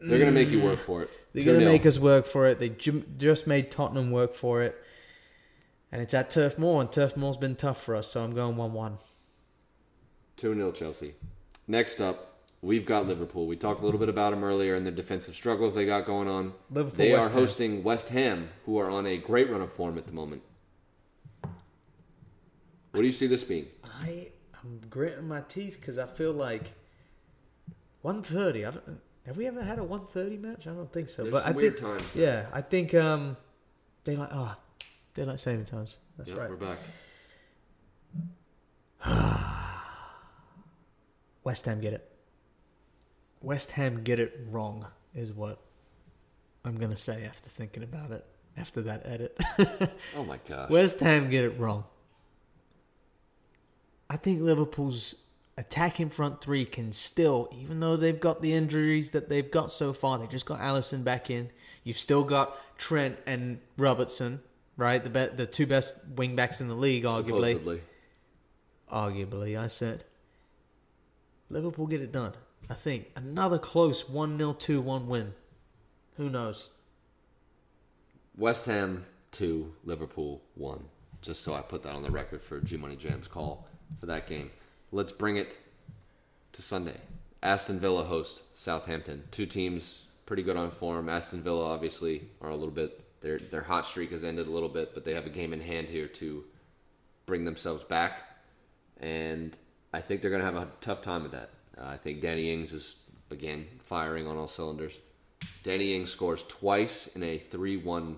They're 0.00 0.18
going 0.18 0.30
to 0.30 0.40
make 0.40 0.48
you 0.48 0.62
work 0.62 0.80
for 0.80 1.02
it. 1.02 1.10
they're 1.34 1.44
going 1.44 1.58
to 1.60 1.66
2-0. 1.66 1.68
make 1.68 1.84
us 1.84 1.98
work 1.98 2.24
for 2.26 2.46
it. 2.46 2.58
They 2.58 2.70
ju- 2.70 3.04
just 3.18 3.46
made 3.46 3.70
Tottenham 3.70 4.10
work 4.10 4.34
for 4.34 4.62
it, 4.62 4.74
and 5.92 6.02
it's 6.02 6.14
at 6.14 6.30
Turf 6.30 6.58
Moor, 6.58 6.80
and 6.80 6.90
Turf 6.90 7.16
Moor's 7.16 7.36
been 7.36 7.56
tough 7.56 7.82
for 7.82 7.94
us. 7.96 8.08
So 8.08 8.22
I'm 8.24 8.34
going 8.34 8.56
one-one. 8.56 8.98
2 10.36 10.54
0 10.54 10.72
Chelsea. 10.72 11.14
Next 11.66 12.00
up, 12.00 12.40
we've 12.62 12.84
got 12.86 13.06
Liverpool. 13.06 13.46
We 13.46 13.56
talked 13.56 13.80
a 13.80 13.84
little 13.84 13.98
bit 14.00 14.08
about 14.08 14.30
them 14.30 14.44
earlier 14.44 14.74
and 14.74 14.86
the 14.86 14.90
defensive 14.90 15.34
struggles 15.34 15.74
they 15.74 15.86
got 15.86 16.04
going 16.06 16.28
on. 16.28 16.52
Liverpool, 16.70 16.96
They 16.98 17.12
West 17.12 17.28
are 17.28 17.32
Ham. 17.32 17.40
hosting 17.40 17.82
West 17.84 18.08
Ham, 18.10 18.50
who 18.66 18.78
are 18.78 18.90
on 18.90 19.06
a 19.06 19.16
great 19.16 19.50
run 19.50 19.62
of 19.62 19.72
form 19.72 19.96
at 19.98 20.06
the 20.06 20.12
moment. 20.12 20.42
What 21.42 23.02
do 23.02 23.06
you 23.06 23.12
see 23.12 23.26
this 23.26 23.44
being? 23.44 23.66
I 23.84 24.28
am 24.64 24.80
gritting 24.88 25.28
my 25.28 25.42
teeth 25.42 25.78
because 25.80 25.98
I 25.98 26.06
feel 26.06 26.32
like 26.32 26.72
130. 28.02 28.64
I've, 28.64 28.80
have 29.26 29.36
we 29.36 29.46
ever 29.46 29.62
had 29.62 29.78
a 29.78 29.84
130 29.84 30.36
match? 30.38 30.66
I 30.66 30.70
don't 30.70 30.90
think 30.92 31.08
so. 31.08 31.22
There's 31.22 31.32
but 31.32 31.46
I 31.46 31.50
weird 31.50 31.78
think, 31.78 31.98
times. 31.98 32.14
yeah, 32.14 32.46
I 32.52 32.60
think 32.62 32.94
um, 32.94 33.36
they 34.04 34.16
like 34.16 34.30
ah, 34.32 34.56
like 35.24 35.38
saving 35.38 35.64
times. 35.64 35.98
That's 36.18 36.30
Yep, 36.30 36.38
right. 36.38 36.50
We're 36.50 36.56
back. 36.56 36.78
West 41.44 41.64
Ham 41.66 41.80
get 41.80 41.92
it. 41.92 42.10
West 43.40 43.72
Ham 43.72 44.02
get 44.02 44.18
it 44.18 44.38
wrong 44.50 44.86
is 45.14 45.32
what 45.32 45.60
I'm 46.64 46.76
gonna 46.76 46.96
say 46.96 47.24
after 47.24 47.48
thinking 47.48 47.82
about 47.82 48.10
it. 48.10 48.24
After 48.58 48.80
that 48.82 49.02
edit, 49.04 49.38
Oh 50.16 50.24
my 50.24 50.38
gosh. 50.48 50.70
West 50.70 51.00
Ham 51.00 51.28
get 51.28 51.44
it 51.44 51.58
wrong. 51.58 51.84
I 54.08 54.16
think 54.16 54.40
Liverpool's 54.40 55.14
attacking 55.58 56.08
front 56.08 56.40
three 56.40 56.64
can 56.64 56.90
still, 56.90 57.48
even 57.52 57.80
though 57.80 57.96
they've 57.96 58.18
got 58.18 58.40
the 58.40 58.54
injuries 58.54 59.10
that 59.10 59.28
they've 59.28 59.50
got 59.50 59.72
so 59.72 59.92
far, 59.92 60.18
they 60.18 60.26
just 60.26 60.46
got 60.46 60.60
Alisson 60.60 61.04
back 61.04 61.28
in. 61.28 61.50
You've 61.84 61.98
still 61.98 62.24
got 62.24 62.56
Trent 62.78 63.18
and 63.26 63.60
Robertson, 63.76 64.40
right? 64.76 65.02
The 65.02 65.10
be- 65.10 65.36
the 65.36 65.46
two 65.46 65.66
best 65.66 65.94
wing 66.14 66.36
backs 66.36 66.60
in 66.60 66.68
the 66.68 66.74
league, 66.74 67.04
arguably. 67.04 67.52
Supposedly. 67.52 67.80
Arguably, 68.90 69.58
I 69.58 69.66
said. 69.66 70.04
Liverpool 71.48 71.86
get 71.86 72.00
it 72.00 72.12
done. 72.12 72.32
I 72.68 72.74
think 72.74 73.06
another 73.14 73.58
close 73.58 74.08
1 74.08 74.38
0 74.38 74.52
2 74.52 74.80
1 74.80 75.08
win. 75.08 75.34
Who 76.16 76.30
knows? 76.30 76.70
West 78.36 78.66
Ham 78.66 79.04
2, 79.32 79.72
Liverpool 79.84 80.42
1. 80.54 80.84
Just 81.22 81.42
so 81.42 81.54
I 81.54 81.60
put 81.60 81.82
that 81.82 81.94
on 81.94 82.02
the 82.02 82.10
record 82.10 82.42
for 82.42 82.60
G 82.60 82.76
Money 82.76 82.96
Jam's 82.96 83.28
call 83.28 83.68
for 84.00 84.06
that 84.06 84.26
game. 84.26 84.50
Let's 84.92 85.12
bring 85.12 85.36
it 85.36 85.56
to 86.52 86.62
Sunday. 86.62 86.96
Aston 87.42 87.78
Villa 87.78 88.04
host 88.04 88.42
Southampton. 88.54 89.24
Two 89.30 89.46
teams 89.46 90.02
pretty 90.26 90.42
good 90.42 90.56
on 90.56 90.70
form. 90.70 91.08
Aston 91.08 91.42
Villa 91.42 91.66
obviously 91.66 92.28
are 92.40 92.50
a 92.50 92.56
little 92.56 92.74
bit 92.74 93.05
their 93.20 93.38
their 93.38 93.62
hot 93.62 93.86
streak 93.86 94.10
has 94.10 94.24
ended 94.24 94.46
a 94.46 94.50
little 94.50 94.68
bit, 94.68 94.94
but 94.94 95.04
they 95.04 95.14
have 95.14 95.26
a 95.26 95.30
game 95.30 95.52
in 95.52 95.60
hand 95.60 95.88
here 95.88 96.08
to 96.08 96.44
bring 97.26 97.44
themselves 97.44 97.84
back. 97.84 98.22
And 99.00 99.56
I 99.92 100.00
think 100.00 100.20
they're 100.20 100.30
going 100.30 100.44
to 100.44 100.50
have 100.50 100.56
a 100.56 100.68
tough 100.80 101.02
time 101.02 101.22
with 101.22 101.32
that. 101.32 101.50
Uh, 101.78 101.86
I 101.86 101.96
think 101.96 102.20
Danny 102.20 102.52
Ings 102.52 102.72
is 102.72 102.96
again 103.30 103.66
firing 103.84 104.26
on 104.26 104.36
all 104.36 104.48
cylinders. 104.48 104.98
Danny 105.62 105.94
Ings 105.94 106.10
scores 106.10 106.44
twice 106.44 107.08
in 107.08 107.22
a 107.22 107.38
3-1 107.50 108.16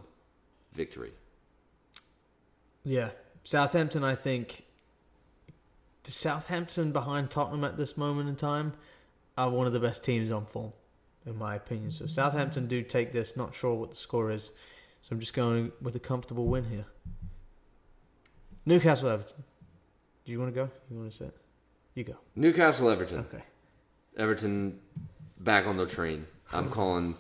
victory. 0.74 1.12
Yeah. 2.84 3.10
Southampton, 3.44 4.04
I 4.04 4.14
think. 4.14 4.64
Southampton 6.04 6.92
behind 6.92 7.30
Tottenham 7.30 7.64
at 7.64 7.76
this 7.76 7.96
moment 7.96 8.28
in 8.28 8.36
time 8.36 8.72
are 9.36 9.50
one 9.50 9.66
of 9.66 9.72
the 9.72 9.80
best 9.80 10.04
teams 10.04 10.30
on 10.30 10.46
form, 10.46 10.72
in 11.26 11.36
my 11.36 11.54
opinion. 11.54 11.90
So 11.90 12.06
Southampton 12.06 12.66
do 12.66 12.82
take 12.82 13.12
this. 13.12 13.36
Not 13.36 13.54
sure 13.54 13.74
what 13.74 13.90
the 13.90 13.96
score 13.96 14.30
is. 14.30 14.50
So 15.02 15.14
I'm 15.14 15.20
just 15.20 15.34
going 15.34 15.72
with 15.80 15.94
a 15.96 15.98
comfortable 16.00 16.46
win 16.46 16.64
here. 16.64 16.84
Newcastle 18.66 19.08
Everton. 19.08 19.42
Do 20.24 20.32
you 20.32 20.38
want 20.38 20.54
to 20.54 20.54
go? 20.54 20.70
You 20.90 20.98
want 20.98 21.10
to 21.10 21.16
sit? 21.16 21.36
You 21.94 22.04
go. 22.04 22.16
Newcastle 22.36 22.90
Everton. 22.90 23.20
Okay. 23.20 23.42
Everton 24.18 24.78
back 25.40 25.66
on 25.66 25.76
the 25.76 25.86
train. 25.86 26.26
I'm 26.52 26.68
calling 26.78 27.14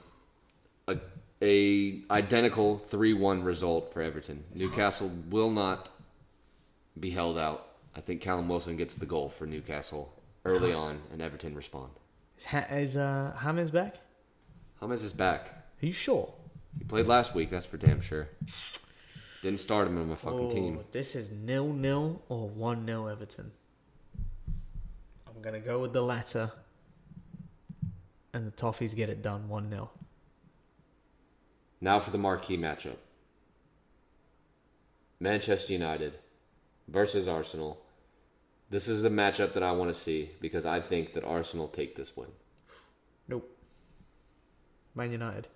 a, 0.88 0.98
a 1.40 2.02
identical 2.10 2.78
3-1 2.90 3.44
result 3.44 3.92
for 3.94 4.02
Everton. 4.02 4.44
Newcastle 4.54 5.10
will 5.30 5.50
not 5.50 5.88
be 7.00 7.10
held 7.10 7.38
out. 7.38 7.68
I 7.96 8.00
think 8.00 8.20
Callum 8.20 8.48
Wilson 8.48 8.76
gets 8.76 8.96
the 8.96 9.06
goal 9.06 9.28
for 9.28 9.46
Newcastle 9.46 10.12
early 10.44 10.72
on, 10.72 11.00
and 11.12 11.22
Everton 11.22 11.54
respond. 11.54 11.90
Is, 12.36 12.44
ha- 12.44 12.66
is 12.70 12.96
uh, 12.96 13.32
back? 13.72 13.96
James 14.80 15.02
is 15.02 15.12
back. 15.12 15.46
Are 15.82 15.86
you 15.86 15.92
sure? 15.92 16.32
He 16.78 16.84
played 16.84 17.06
last 17.06 17.34
week, 17.34 17.50
that's 17.50 17.66
for 17.66 17.76
damn 17.76 18.00
sure. 18.00 18.28
Didn't 19.42 19.60
start 19.60 19.86
him 19.86 19.98
in 19.98 20.08
my 20.08 20.14
fucking 20.16 20.38
Oh, 20.38 20.50
team. 20.50 20.80
This 20.92 21.14
is 21.14 21.30
nil 21.30 21.72
nil 21.72 22.22
or 22.28 22.48
one 22.48 22.84
0 22.86 23.06
Everton. 23.06 23.52
I'm 25.26 25.40
gonna 25.42 25.60
go 25.60 25.78
with 25.80 25.92
the 25.92 26.02
latter, 26.02 26.50
and 28.32 28.46
the 28.46 28.50
Toffees 28.50 28.94
get 28.96 29.08
it 29.08 29.22
done 29.22 29.48
one 29.48 29.70
0 29.70 29.90
Now 31.80 32.00
for 32.00 32.10
the 32.10 32.18
marquee 32.18 32.58
matchup 32.58 32.96
Manchester 35.20 35.72
United 35.72 36.18
versus 36.88 37.28
Arsenal. 37.28 37.80
This 38.70 38.88
is 38.88 39.02
the 39.02 39.08
matchup 39.08 39.52
that 39.54 39.62
I 39.62 39.72
want 39.72 39.94
to 39.94 39.98
see 39.98 40.30
because 40.40 40.66
I 40.66 40.80
think 40.80 41.14
that 41.14 41.24
Arsenal 41.24 41.68
take 41.68 41.96
this 41.96 42.16
win. 42.16 42.28
Nope. 43.28 43.48
Man 44.94 45.10
United. 45.12 45.48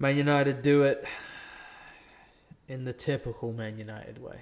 Man 0.00 0.16
United 0.16 0.62
do 0.62 0.84
it 0.84 1.04
in 2.68 2.84
the 2.84 2.92
typical 2.92 3.52
Man 3.52 3.78
United 3.78 4.22
way. 4.22 4.40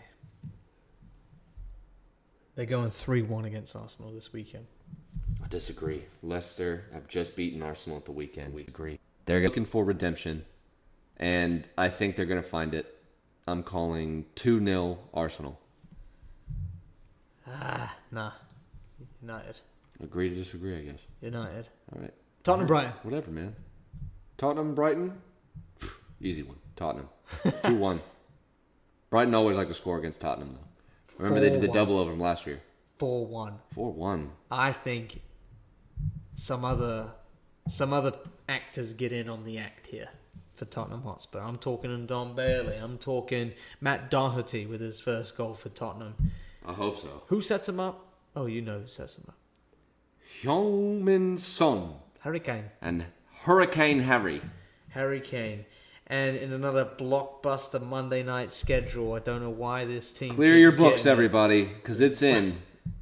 They're 2.55 2.67
going 2.67 2.91
3 2.91 3.23
1 3.23 3.45
against 3.47 3.75
Arsenal 3.75 4.13
this 4.13 4.33
weekend. 4.33 4.67
I 5.43 5.49
disagree. 5.49 6.05
Leicester 6.23 6.85
have 6.93 7.09
just 7.09 7.37
beaten 7.37 7.63
Arsenal 7.63 7.97
at 7.99 8.05
the 8.05 8.13
weekend. 8.13 8.53
We 8.53 8.63
agree. 8.63 8.99
They're 9.25 9.41
looking 9.41 9.65
for 9.65 9.85
redemption, 9.85 10.45
and 11.17 11.67
I 11.79 11.89
think 11.89 12.17
they're 12.17 12.27
going 12.27 12.43
to 12.43 12.49
find 12.49 12.75
it. 12.75 12.93
I'm 13.49 13.63
calling 13.63 14.27
2 14.35 14.63
0 14.63 14.99
Arsenal. 15.15 15.59
Ah, 17.49 17.97
nah. 18.11 18.33
United. 19.23 19.61
Agree 20.03 20.29
to 20.29 20.35
disagree, 20.35 20.77
I 20.77 20.83
guess. 20.83 21.07
United. 21.23 21.67
All 21.95 22.03
right. 22.03 22.15
Tottenham 22.43 22.67
Brighton. 22.67 22.93
Whatever, 23.03 23.31
man. 23.31 23.55
Tottenham, 24.37 24.75
Brighton? 24.75 25.13
Easy 26.21 26.43
one. 26.43 26.57
Tottenham. 26.77 27.09
2 27.65 27.75
1. 27.75 28.01
Brighton 29.11 29.35
always 29.35 29.57
like 29.57 29.69
to 29.69 29.75
score 29.75 29.99
against 29.99 30.21
Tottenham, 30.21 30.55
though. 30.55 31.25
Remember, 31.25 31.41
they 31.41 31.51
did 31.51 31.63
the 31.63 31.69
4-1. 31.69 31.73
double 31.73 31.99
over 31.99 32.11
them 32.11 32.21
last 32.21 32.47
year. 32.47 32.61
4 32.99 33.27
1. 33.27 33.55
4 33.75 33.93
1. 33.93 34.31
I 34.51 34.73
think 34.73 35.21
some 36.35 36.65
other 36.65 37.09
some 37.69 37.93
other 37.93 38.13
actors 38.49 38.93
get 38.93 39.13
in 39.13 39.29
on 39.29 39.45
the 39.45 39.59
act 39.59 39.89
here 39.89 40.09
for 40.55 40.65
Tottenham 40.67 41.03
Hotspur. 41.03 41.41
I'm 41.41 41.59
talking 41.59 41.93
and 41.93 42.07
Don 42.07 42.35
Bailey. 42.35 42.77
I'm 42.77 42.97
talking 42.99 43.53
Matt 43.81 44.11
Doherty 44.11 44.67
with 44.67 44.81
his 44.81 45.01
first 45.01 45.37
goal 45.37 45.55
for 45.55 45.69
Tottenham. 45.71 46.15
I 46.67 46.73
hope 46.73 46.99
so. 46.99 47.23
Who 47.27 47.41
sets 47.43 47.69
him 47.69 47.81
up? 47.81 48.07
Oh, 48.35 48.47
you 48.47 48.61
know 48.63 48.81
who 48.81 48.87
sets 48.87 49.17
him 49.19 49.25
up. 49.29 49.37
Heung-min 50.43 51.39
Son 51.39 51.95
Hurricane. 52.21 52.65
and 52.83 53.05
Hurricane 53.43 54.01
Harry. 54.01 54.41
Harry 54.91 55.21
Kane. 55.21 55.65
And 56.09 56.37
in 56.37 56.53
another 56.53 56.85
blockbuster 56.85 57.85
Monday 57.85 58.23
night 58.23 58.53
schedule, 58.53 59.15
I 59.15 59.19
don't 59.19 59.43
know 59.43 59.51
why 59.51 59.85
this 59.85 60.13
team. 60.13 60.35
Clear 60.35 60.57
your 60.57 60.77
books, 60.77 61.05
everybody, 61.05 61.65
because 61.65 62.01
it's 62.01 62.23
in 62.23 62.53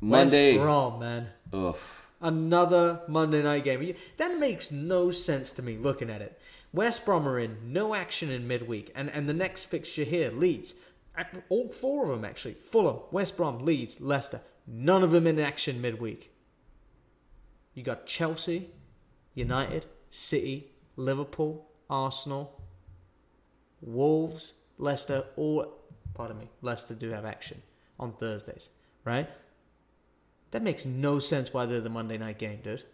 West 0.00 0.32
Monday. 0.32 0.56
Brom, 0.56 1.00
man. 1.00 1.26
Ugh. 1.52 1.76
Another 2.22 3.02
Monday 3.06 3.42
night 3.42 3.64
game. 3.64 3.94
That 4.16 4.38
makes 4.38 4.72
no 4.72 5.10
sense 5.10 5.52
to 5.52 5.62
me 5.62 5.76
looking 5.76 6.08
at 6.08 6.22
it. 6.22 6.40
West 6.72 7.04
Brom 7.04 7.28
are 7.28 7.38
in 7.38 7.56
no 7.72 7.94
action 7.94 8.30
in 8.30 8.48
midweek, 8.48 8.90
and 8.96 9.10
and 9.10 9.28
the 9.28 9.34
next 9.34 9.66
fixture 9.66 10.02
here, 10.04 10.30
Leeds, 10.30 10.74
all 11.48 11.68
four 11.68 12.04
of 12.04 12.10
them 12.10 12.24
actually, 12.24 12.54
Fulham, 12.54 13.00
West 13.12 13.36
Brom, 13.36 13.60
Leeds, 13.60 14.00
Leicester, 14.00 14.40
none 14.66 15.02
of 15.02 15.12
them 15.12 15.26
in 15.26 15.38
action 15.38 15.80
midweek. 15.80 16.32
You 17.74 17.82
got 17.82 18.06
Chelsea, 18.06 18.70
United, 19.34 19.86
City, 20.10 20.72
Liverpool, 20.96 21.68
Arsenal, 21.88 22.53
Wolves, 23.84 24.54
Leicester, 24.78 25.24
or 25.36 25.68
pardon 26.14 26.38
me, 26.38 26.48
Leicester 26.62 26.94
do 26.94 27.10
have 27.10 27.24
action 27.24 27.62
on 28.00 28.12
Thursdays, 28.12 28.70
right? 29.04 29.28
That 30.50 30.62
makes 30.62 30.84
no 30.84 31.18
sense 31.18 31.52
why 31.52 31.66
they're 31.66 31.80
the 31.80 31.90
Monday 31.90 32.18
night 32.18 32.38
game, 32.38 32.60
dude. 32.62 32.84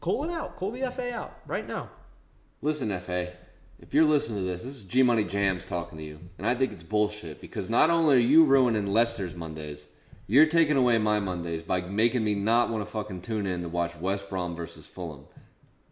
Call 0.00 0.24
it 0.24 0.30
out. 0.30 0.56
Call 0.56 0.72
the 0.72 0.90
FA 0.90 1.12
out 1.14 1.38
right 1.46 1.66
now. 1.66 1.90
Listen, 2.60 2.96
FA, 3.00 3.32
if 3.80 3.92
you're 3.92 4.04
listening 4.04 4.38
to 4.38 4.44
this, 4.44 4.62
this 4.62 4.76
is 4.76 4.84
G 4.84 5.02
Money 5.02 5.24
Jams 5.24 5.64
talking 5.64 5.98
to 5.98 6.04
you, 6.04 6.20
and 6.38 6.46
I 6.46 6.54
think 6.54 6.72
it's 6.72 6.84
bullshit 6.84 7.40
because 7.40 7.68
not 7.68 7.90
only 7.90 8.16
are 8.16 8.20
you 8.20 8.44
ruining 8.44 8.86
Leicester's 8.86 9.34
Mondays, 9.34 9.86
you're 10.26 10.46
taking 10.46 10.76
away 10.76 10.98
my 10.98 11.20
Mondays 11.20 11.62
by 11.62 11.80
making 11.80 12.24
me 12.24 12.34
not 12.34 12.70
want 12.70 12.84
to 12.84 12.90
fucking 12.90 13.22
tune 13.22 13.46
in 13.46 13.62
to 13.62 13.68
watch 13.68 13.96
West 13.96 14.30
Brom 14.30 14.54
versus 14.54 14.86
Fulham. 14.86 15.26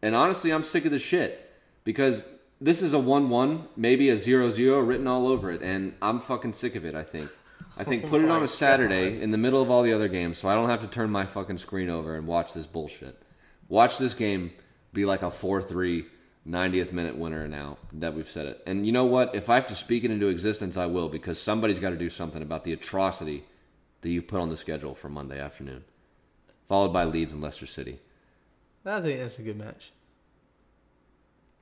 And 0.02 0.14
honestly, 0.14 0.52
I'm 0.52 0.64
sick 0.64 0.84
of 0.84 0.92
this 0.92 1.02
shit 1.02 1.50
because 1.84 2.24
this 2.60 2.82
is 2.82 2.92
a 2.92 2.98
1-1, 2.98 3.68
maybe 3.76 4.10
a 4.10 4.16
0-0 4.16 4.86
written 4.86 5.06
all 5.06 5.26
over 5.26 5.50
it, 5.50 5.62
and 5.62 5.94
I'm 6.02 6.20
fucking 6.20 6.52
sick 6.52 6.74
of 6.74 6.84
it. 6.84 6.94
I 6.94 7.02
think. 7.02 7.30
I 7.76 7.84
think 7.84 8.08
put 8.08 8.20
it 8.20 8.24
oh 8.30 8.32
on 8.32 8.42
a 8.42 8.48
Saturday 8.48 9.20
in 9.20 9.30
the 9.30 9.38
middle 9.38 9.62
of 9.62 9.70
all 9.70 9.82
the 9.82 9.92
other 9.92 10.08
games, 10.08 10.38
so 10.38 10.48
I 10.48 10.54
don't 10.54 10.68
have 10.68 10.82
to 10.82 10.86
turn 10.86 11.10
my 11.10 11.24
fucking 11.24 11.58
screen 11.58 11.88
over 11.88 12.16
and 12.16 12.26
watch 12.26 12.52
this 12.52 12.66
bullshit. 12.66 13.20
Watch 13.68 13.96
this 13.96 14.12
game 14.12 14.52
be 14.92 15.04
like 15.04 15.22
a 15.22 15.26
4-3 15.26 16.04
90th 16.46 16.92
minute 16.92 17.16
winner 17.16 17.46
now 17.46 17.78
that 17.92 18.14
we've 18.14 18.28
said 18.28 18.46
it. 18.46 18.62
And 18.66 18.86
you 18.86 18.92
know 18.92 19.04
what? 19.04 19.34
If 19.34 19.48
I 19.48 19.54
have 19.54 19.66
to 19.68 19.74
speak 19.74 20.04
it 20.04 20.10
into 20.10 20.28
existence, 20.28 20.76
I 20.76 20.86
will 20.86 21.08
because 21.08 21.40
somebody's 21.40 21.78
got 21.78 21.90
to 21.90 21.96
do 21.96 22.10
something 22.10 22.42
about 22.42 22.64
the 22.64 22.72
atrocity 22.72 23.44
that 24.00 24.10
you 24.10 24.22
put 24.22 24.40
on 24.40 24.48
the 24.48 24.56
schedule 24.56 24.94
for 24.94 25.08
Monday 25.08 25.38
afternoon, 25.38 25.84
followed 26.68 26.92
by 26.92 27.04
Leeds 27.04 27.32
and 27.32 27.42
Leicester 27.42 27.66
City. 27.66 28.00
I 28.84 29.00
think 29.00 29.20
that's 29.20 29.38
a 29.38 29.42
good 29.42 29.58
match. 29.58 29.92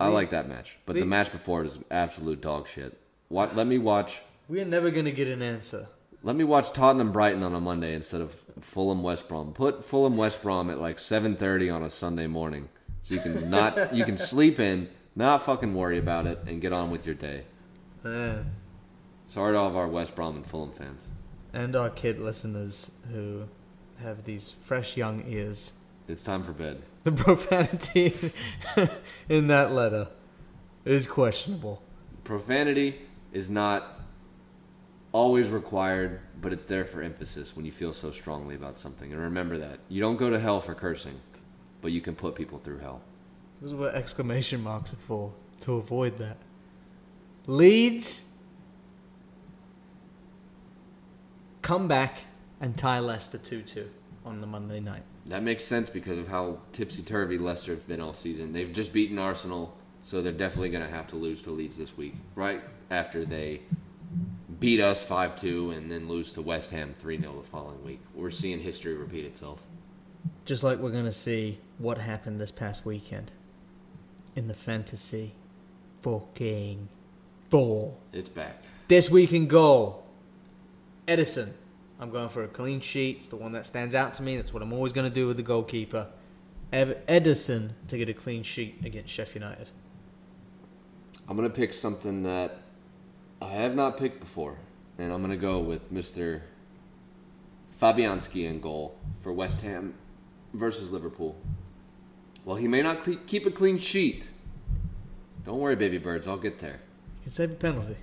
I 0.00 0.08
like 0.08 0.30
that 0.30 0.48
match, 0.48 0.76
but 0.86 0.92
the 0.94 1.00
Leeds- 1.00 1.10
match 1.10 1.32
before 1.32 1.62
it 1.62 1.66
is 1.66 1.78
absolute 1.90 2.40
dog 2.40 2.68
shit. 2.68 2.96
What? 3.28 3.56
Let 3.56 3.66
me 3.66 3.78
watch. 3.78 4.20
We 4.48 4.60
are 4.60 4.64
never 4.64 4.90
gonna 4.90 5.10
get 5.10 5.28
an 5.28 5.42
answer. 5.42 5.88
Let 6.22 6.36
me 6.36 6.44
watch 6.44 6.72
Tottenham 6.72 7.12
Brighton 7.12 7.42
on 7.42 7.54
a 7.54 7.60
Monday 7.60 7.94
instead 7.94 8.20
of 8.20 8.34
Fulham 8.60 9.02
West 9.02 9.28
Brom. 9.28 9.52
Put 9.52 9.84
Fulham 9.84 10.16
West 10.16 10.42
Brom 10.42 10.70
at 10.70 10.80
like 10.80 10.98
7:30 10.98 11.70
on 11.70 11.82
a 11.82 11.90
Sunday 11.90 12.26
morning, 12.26 12.68
so 13.02 13.14
you 13.14 13.20
can 13.20 13.50
not 13.50 13.94
you 13.94 14.04
can 14.04 14.18
sleep 14.18 14.58
in, 14.60 14.88
not 15.16 15.44
fucking 15.44 15.74
worry 15.74 15.98
about 15.98 16.26
it, 16.26 16.38
and 16.46 16.60
get 16.60 16.72
on 16.72 16.90
with 16.90 17.04
your 17.04 17.14
day. 17.14 17.44
Man. 18.04 18.52
Sorry 19.26 19.52
to 19.52 19.58
all 19.58 19.68
of 19.68 19.76
our 19.76 19.88
West 19.88 20.14
Brom 20.16 20.36
and 20.36 20.46
Fulham 20.46 20.72
fans. 20.72 21.10
And 21.52 21.76
our 21.76 21.90
kid 21.90 22.18
listeners 22.18 22.92
who 23.12 23.46
have 24.00 24.24
these 24.24 24.54
fresh 24.64 24.96
young 24.96 25.24
ears. 25.26 25.72
It's 26.08 26.22
time 26.22 26.42
for 26.42 26.52
bed. 26.52 26.82
The 27.04 27.12
profanity 27.24 28.14
in 29.28 29.48
that 29.48 29.72
letter 29.72 30.08
is 30.84 31.06
questionable. 31.06 31.82
Profanity 32.24 33.02
is 33.32 33.50
not 33.50 34.00
always 35.12 35.48
required, 35.48 36.20
but 36.40 36.52
it's 36.52 36.64
there 36.64 36.84
for 36.84 37.02
emphasis 37.02 37.54
when 37.54 37.66
you 37.66 37.72
feel 37.72 37.92
so 37.92 38.10
strongly 38.10 38.54
about 38.54 38.78
something. 38.78 39.12
And 39.12 39.20
remember 39.20 39.58
that. 39.58 39.80
You 39.88 40.00
don't 40.00 40.16
go 40.16 40.30
to 40.30 40.38
hell 40.38 40.60
for 40.60 40.74
cursing, 40.74 41.20
but 41.82 41.92
you 41.92 42.00
can 42.00 42.14
put 42.14 42.34
people 42.34 42.58
through 42.58 42.78
hell. 42.78 43.02
This 43.60 43.72
is 43.72 43.74
what 43.74 43.94
exclamation 43.94 44.62
marks 44.62 44.92
are 44.92 44.96
for, 44.96 45.32
to 45.60 45.74
avoid 45.74 46.18
that. 46.18 46.38
Leeds 47.46 48.24
come 51.60 51.88
back 51.88 52.18
and 52.60 52.76
tie 52.76 53.00
Leicester 53.00 53.38
2 53.38 53.62
2 53.62 53.90
on 54.24 54.40
the 54.40 54.46
Monday 54.46 54.80
night. 54.80 55.02
That 55.28 55.42
makes 55.42 55.62
sense 55.62 55.90
because 55.90 56.18
of 56.18 56.28
how 56.28 56.58
tipsy 56.72 57.02
turvy 57.02 57.36
Leicester 57.36 57.72
have 57.72 57.86
been 57.86 58.00
all 58.00 58.14
season. 58.14 58.54
They've 58.54 58.72
just 58.72 58.94
beaten 58.94 59.18
Arsenal, 59.18 59.76
so 60.02 60.22
they're 60.22 60.32
definitely 60.32 60.70
going 60.70 60.84
to 60.84 60.90
have 60.90 61.06
to 61.08 61.16
lose 61.16 61.42
to 61.42 61.50
Leeds 61.50 61.76
this 61.76 61.96
week, 61.96 62.14
right 62.34 62.62
after 62.90 63.26
they 63.26 63.60
beat 64.58 64.80
us 64.80 65.04
5 65.04 65.36
2 65.36 65.72
and 65.72 65.90
then 65.90 66.08
lose 66.08 66.32
to 66.32 66.42
West 66.42 66.70
Ham 66.70 66.94
3 66.98 67.20
0 67.20 67.34
the 67.36 67.42
following 67.42 67.84
week. 67.84 68.00
We're 68.14 68.30
seeing 68.30 68.60
history 68.60 68.94
repeat 68.94 69.26
itself. 69.26 69.60
Just 70.46 70.64
like 70.64 70.78
we're 70.78 70.90
going 70.90 71.04
to 71.04 71.12
see 71.12 71.58
what 71.76 71.98
happened 71.98 72.40
this 72.40 72.50
past 72.50 72.86
weekend 72.86 73.30
in 74.34 74.48
the 74.48 74.54
fantasy 74.54 75.34
fucking 76.00 76.88
four. 77.50 77.94
It's 78.14 78.30
back. 78.30 78.62
This 78.88 79.10
week 79.10 79.32
in 79.32 79.46
goal, 79.46 80.06
Ederson. 81.06 81.50
I'm 82.00 82.10
going 82.10 82.28
for 82.28 82.44
a 82.44 82.48
clean 82.48 82.80
sheet. 82.80 83.18
It's 83.18 83.26
the 83.28 83.36
one 83.36 83.52
that 83.52 83.66
stands 83.66 83.94
out 83.94 84.14
to 84.14 84.22
me. 84.22 84.36
That's 84.36 84.52
what 84.52 84.62
I'm 84.62 84.72
always 84.72 84.92
going 84.92 85.08
to 85.08 85.14
do 85.14 85.26
with 85.26 85.36
the 85.36 85.42
goalkeeper. 85.42 86.08
Ev- 86.72 86.98
Ederson 87.06 87.70
to 87.88 87.98
get 87.98 88.08
a 88.08 88.14
clean 88.14 88.42
sheet 88.42 88.76
against 88.84 89.12
Sheffield 89.12 89.42
United. 89.42 89.68
I'm 91.28 91.36
going 91.36 91.48
to 91.48 91.54
pick 91.54 91.72
something 91.72 92.22
that 92.22 92.58
I 93.42 93.48
have 93.48 93.74
not 93.74 93.96
picked 93.96 94.20
before, 94.20 94.56
and 94.96 95.12
I'm 95.12 95.20
going 95.20 95.30
to 95.30 95.36
go 95.36 95.58
with 95.58 95.92
Mr. 95.92 96.40
Fabianski 97.80 98.48
in 98.48 98.60
goal 98.60 98.96
for 99.20 99.32
West 99.32 99.62
Ham 99.62 99.94
versus 100.54 100.90
Liverpool. 100.90 101.36
Well, 102.44 102.56
he 102.56 102.68
may 102.68 102.82
not 102.82 103.06
keep 103.26 103.44
a 103.44 103.50
clean 103.50 103.78
sheet. 103.78 104.28
Don't 105.44 105.58
worry, 105.58 105.76
baby 105.76 105.98
birds, 105.98 106.26
I'll 106.26 106.38
get 106.38 106.60
there. 106.60 106.80
He 107.16 107.24
can 107.24 107.32
save 107.32 107.50
a 107.52 107.54
penalty. 107.54 107.96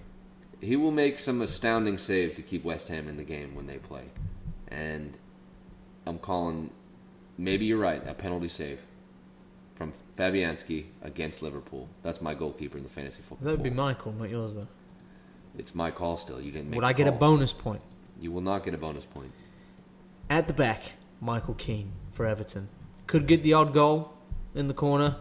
He 0.62 0.76
will 0.76 0.91
make 0.91 1.20
some 1.20 1.41
astounding 1.41 1.98
saves 1.98 2.36
to 2.38 2.41
keep 2.41 2.63
West 2.63 2.88
Ham 2.88 3.08
in 3.08 3.18
the 3.18 3.24
game 3.24 3.56
when 3.56 3.68
they 3.68 3.78
play. 3.78 4.04
And 4.68 5.13
I'm 6.06 6.18
calling, 6.18 6.72
maybe 7.38 7.65
you're 7.65 7.80
right, 7.80 8.02
a 8.08 8.13
penalty 8.13 8.48
save 8.48 8.80
from 9.76 9.94
Fabianski 10.18 10.86
against 11.02 11.41
Liverpool. 11.41 11.89
That's 12.04 12.22
my 12.22 12.34
goalkeeper 12.34 12.78
in 12.78 12.84
the 12.84 12.89
fantasy 12.89 13.22
football. 13.22 13.46
That 13.46 13.52
would 13.52 13.63
be 13.63 13.70
my 13.70 13.94
call, 13.94 14.13
not 14.13 14.30
yours 14.30 14.56
though. 14.56 14.68
It's 15.58 15.76
my 15.76 15.91
call 15.91 16.18
still. 16.18 16.41
You 16.41 16.52
didn't 16.52 16.70
make 16.70 16.76
Would 16.78 16.86
I 16.86 16.94
get 16.94 17.08
a 17.08 17.12
bonus 17.12 17.54
point? 17.54 17.82
You 18.20 18.32
will 18.32 18.41
not 18.41 18.63
get 18.63 18.74
a 18.74 18.78
bonus 18.78 19.06
point. 19.06 19.32
At 20.30 20.48
the 20.48 20.54
back, 20.54 20.94
Michael 21.22 21.54
Keane 21.54 21.91
for 22.12 22.26
Everton. 22.26 22.70
Could 23.08 23.28
get 23.28 23.44
the 23.44 23.54
odd 23.54 23.74
goal 23.74 24.13
in 24.54 24.68
the 24.68 24.74
corner, 24.74 25.18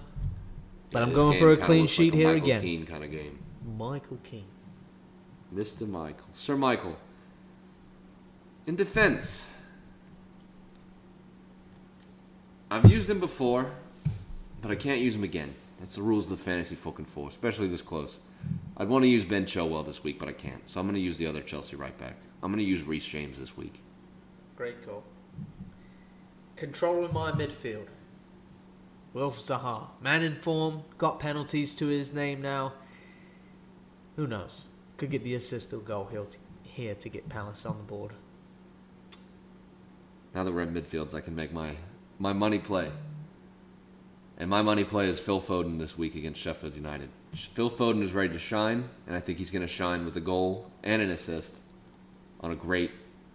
but 0.91 1.01
Yeah, 1.01 1.05
I'm 1.07 1.13
going 1.13 1.39
for 1.39 1.53
a 1.53 1.57
clean 1.57 1.87
sheet 1.87 2.13
like 2.13 2.15
a 2.15 2.17
here 2.17 2.33
Michael 2.33 2.45
again. 2.45 2.63
Keane 2.63 2.87
kind 2.87 3.05
of 3.05 3.11
game. 3.11 3.39
Michael 3.77 4.19
Keane. 4.25 4.47
Mr. 5.55 5.89
Michael. 5.89 6.27
Sir 6.33 6.57
Michael. 6.57 6.97
In 8.67 8.77
defense, 8.77 9.49
I've 12.71 12.91
used 12.91 13.09
him 13.09 13.21
before, 13.21 13.71
but 14.63 14.71
I 14.71 14.75
can't 14.75 15.01
use 15.01 15.15
him 15.15 15.25
again. 15.25 15.55
That's 15.79 15.97
the 15.97 16.03
rules 16.03 16.31
of 16.31 16.39
the 16.39 16.43
fantasy 16.43 16.75
fucking 16.75 17.05
four, 17.05 17.29
especially 17.29 17.69
this 17.69 17.83
close. 17.83 18.17
I'd 18.77 18.89
want 18.89 19.05
to 19.05 19.09
use 19.09 19.25
Ben 19.25 19.45
Chilwell 19.45 19.85
this 19.87 20.03
week, 20.03 20.19
but 20.19 20.29
I 20.29 20.33
can't. 20.33 20.69
So 20.69 20.81
I'm 20.81 20.87
going 20.87 20.95
to 20.95 21.01
use 21.01 21.19
the 21.19 21.27
other 21.27 21.43
Chelsea 21.43 21.77
right 21.77 21.97
back. 21.99 22.17
I'm 22.43 22.51
going 22.51 22.65
to 22.65 22.69
use 22.69 22.83
Reece 22.83 23.07
James 23.07 23.39
this 23.39 23.57
week. 23.57 23.81
Great 24.57 24.85
goal. 24.85 25.05
Controlling 26.57 27.13
my 27.13 27.33
midfield. 27.33 27.87
Wilf 29.13 29.41
Zaha. 29.41 29.87
Man 30.01 30.23
in 30.23 30.35
form. 30.35 30.83
Got 30.99 31.21
penalties 31.21 31.75
to 31.77 31.87
his 31.87 32.13
name 32.13 32.43
now. 32.43 32.73
Who 34.17 34.27
knows? 34.27 34.63
Could 35.05 35.11
get 35.11 35.25
the 35.25 35.35
assist 35.35 35.71
or 35.75 35.81
goal 35.81 36.09
here 36.11 36.25
to, 36.25 36.39
here 36.63 36.95
to 36.95 37.09
get 37.11 37.29
Palace 37.29 37.67
on 37.67 37.77
the 37.77 37.83
board. 37.83 38.13
Now 40.35 40.45
that 40.45 40.51
we're 40.55 40.63
in 40.63 40.73
midfields, 40.73 41.15
I 41.15 41.21
can 41.21 41.37
make 41.37 41.53
my, 41.53 41.77
my 42.19 42.33
money 42.33 42.59
play. 42.59 42.91
And 44.39 44.49
my 44.49 44.63
money 44.63 44.83
play 44.83 45.11
is 45.11 45.21
Phil 45.21 45.43
Foden 45.43 45.79
this 45.79 45.99
week 45.99 46.15
against 46.15 46.41
Sheffield 46.41 46.75
United. 46.75 47.11
Phil 47.35 47.69
Foden 47.71 48.03
is 48.03 48.15
ready 48.15 48.31
to 48.31 48.39
shine, 48.39 48.89
and 49.07 49.15
I 49.15 49.21
think 49.21 49.37
he's 49.37 49.51
going 49.51 49.61
to 49.61 49.69
shine 49.69 50.07
with 50.07 50.17
a 50.17 50.23
goal 50.23 50.71
and 50.83 51.03
an 51.03 51.11
assist 51.11 51.55
on 52.41 52.53
a 52.53 52.57
great, 52.57 52.91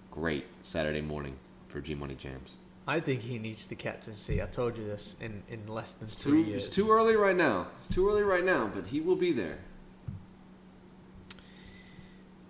great 0.09 0.47
Saturday 0.63 1.01
morning 1.01 1.35
for 1.67 1.81
G 1.81 1.93
Money 1.93 2.15
Jams. 2.15 2.55
I 2.87 2.99
think 2.99 3.21
he 3.21 3.37
needs 3.37 3.67
the 3.67 3.75
captaincy. 3.75 4.41
I 4.41 4.47
told 4.47 4.75
you 4.75 4.85
this 4.85 5.17
in, 5.21 5.43
in 5.49 5.67
less 5.67 5.91
than 5.91 6.07
It's 6.07 6.17
three 6.17 6.43
too, 6.45 6.49
years. 6.49 6.65
it's 6.65 6.75
too 6.75 6.89
early 6.89 7.15
right 7.15 7.35
now. 7.37 7.67
It's 7.77 7.89
too 7.89 8.09
early 8.09 8.23
right 8.23 8.43
now, 8.43 8.71
but 8.73 8.87
he 8.87 9.01
will 9.01 9.15
be 9.15 9.31
there. 9.33 9.59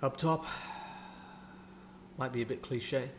Up 0.02 0.16
top, 0.18 0.46
might 2.18 2.32
be 2.32 2.42
a 2.42 2.46
bit 2.46 2.62
cliche. 2.62 3.10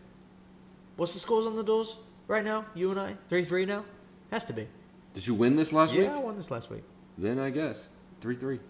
What's 0.96 1.12
the 1.14 1.20
scores 1.20 1.46
on 1.46 1.56
the 1.56 1.62
doors? 1.64 1.98
right 2.30 2.44
now? 2.44 2.64
You 2.74 2.92
and 2.92 3.00
I, 3.00 3.16
three 3.28 3.44
three 3.44 3.66
now. 3.66 3.84
Has 4.30 4.44
to 4.44 4.52
be. 4.52 4.68
Did 5.14 5.26
you 5.26 5.34
win 5.34 5.56
this 5.56 5.72
last 5.72 5.92
week? 5.92 6.02
Yeah, 6.02 6.14
I 6.14 6.18
won 6.18 6.36
this 6.36 6.50
last 6.50 6.70
week. 6.70 6.84
Then 7.18 7.38
I 7.38 7.50
guess 7.50 7.88
three 8.20 8.36
three. 8.36 8.60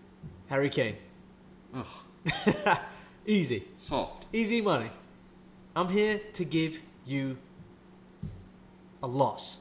Harry 0.48 0.70
Kane. 0.70 0.96
Ugh, 1.74 2.78
Easy. 3.26 3.64
soft. 3.78 4.26
Easy 4.32 4.60
money. 4.60 4.90
I'm 5.76 5.88
here 5.88 6.20
to 6.32 6.44
give 6.44 6.80
you 7.04 7.36
a 9.02 9.06
loss. 9.06 9.60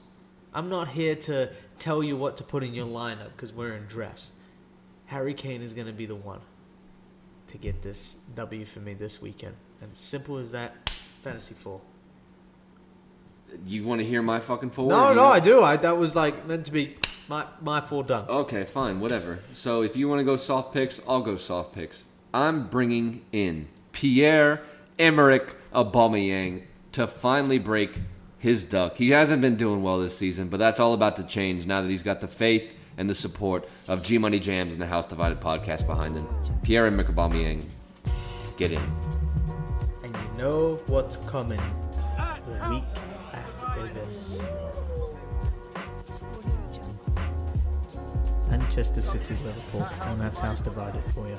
I'm 0.53 0.69
not 0.69 0.87
here 0.87 1.15
to 1.15 1.51
tell 1.77 2.01
you 2.01 2.15
what 2.17 2.37
to 2.37 2.43
put 2.43 2.63
in 2.63 2.73
your 2.73 2.87
lineup 2.87 3.31
because 3.35 3.53
we're 3.53 3.75
in 3.75 3.85
drafts. 3.85 4.31
Harry 5.05 5.33
Kane 5.33 5.61
is 5.61 5.73
going 5.73 5.87
to 5.87 5.93
be 5.93 6.05
the 6.05 6.15
one 6.15 6.39
to 7.49 7.57
get 7.57 7.81
this 7.81 8.15
W 8.35 8.65
for 8.65 8.79
me 8.79 8.93
this 8.93 9.21
weekend. 9.21 9.55
And 9.81 9.95
simple 9.95 10.37
as 10.37 10.51
that, 10.51 10.89
fantasy 10.89 11.53
four. 11.53 11.81
You 13.65 13.83
want 13.83 14.01
to 14.01 14.05
hear 14.05 14.21
my 14.21 14.39
fucking 14.39 14.69
forward? 14.71 14.91
No, 14.91 15.13
no, 15.13 15.25
I 15.25 15.39
do. 15.39 15.63
I 15.63 15.77
that 15.77 15.97
was 15.97 16.15
like 16.15 16.45
meant 16.45 16.65
to 16.65 16.71
be 16.71 16.97
my 17.27 17.45
my 17.61 17.81
four 17.81 18.03
done. 18.03 18.25
Okay, 18.27 18.63
fine, 18.63 18.99
whatever. 18.99 19.39
So 19.53 19.81
if 19.81 19.95
you 19.95 20.07
want 20.07 20.19
to 20.19 20.23
go 20.23 20.35
soft 20.35 20.73
picks, 20.73 20.99
I'll 21.07 21.21
go 21.21 21.35
soft 21.35 21.73
picks. 21.73 22.05
I'm 22.33 22.67
bringing 22.67 23.25
in 23.31 23.67
Pierre 23.91 24.61
Emerick 24.99 25.55
Aubameyang 25.73 26.63
to 26.91 27.07
finally 27.07 27.57
break 27.59 27.99
his 28.37 28.65
duck. 28.65 28.97
He 28.97 29.09
hasn't 29.09 29.41
been 29.41 29.55
doing 29.55 29.81
well 29.81 29.99
this 29.99 30.17
season, 30.17 30.49
but 30.49 30.57
that's 30.57 30.79
all 30.79 30.93
about 30.93 31.15
to 31.17 31.23
change 31.23 31.65
now 31.65 31.81
that 31.81 31.89
he's 31.89 32.03
got 32.03 32.21
the 32.21 32.27
faith 32.27 32.71
and 32.99 33.09
the 33.09 33.15
support 33.15 33.67
of 33.87 34.03
G 34.03 34.17
Money 34.17 34.39
Jams 34.39 34.73
and 34.73 34.81
the 34.81 34.85
House 34.85 35.07
Divided 35.07 35.39
podcast 35.39 35.87
behind 35.87 36.15
them. 36.15 36.27
Pierre 36.61 36.85
Emerick 36.85 37.07
Aubameyang, 37.07 37.63
get 38.57 38.73
in. 38.73 38.83
And 40.03 40.15
you 40.15 40.37
know 40.37 40.79
what's 40.87 41.15
coming 41.15 41.61
the 42.45 42.69
week 42.69 42.83
after 43.33 43.87
this. 43.93 44.41
Manchester 48.49 49.01
City, 49.01 49.35
Liverpool, 49.45 49.87
and 50.01 50.17
that's 50.17 50.39
house 50.39 50.59
divided 50.59 51.03
for 51.13 51.27
you. 51.27 51.37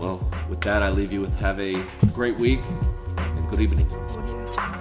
Well, 0.00 0.28
with 0.48 0.60
that, 0.62 0.82
I 0.82 0.90
leave 0.90 1.12
you 1.12 1.20
with 1.20 1.36
have 1.36 1.60
a 1.60 1.80
great 2.12 2.36
week 2.36 2.60
and 3.16 3.48
good 3.50 3.60
evening. 3.60 3.86
Audio 3.92 4.52
Jungle. 4.52 4.79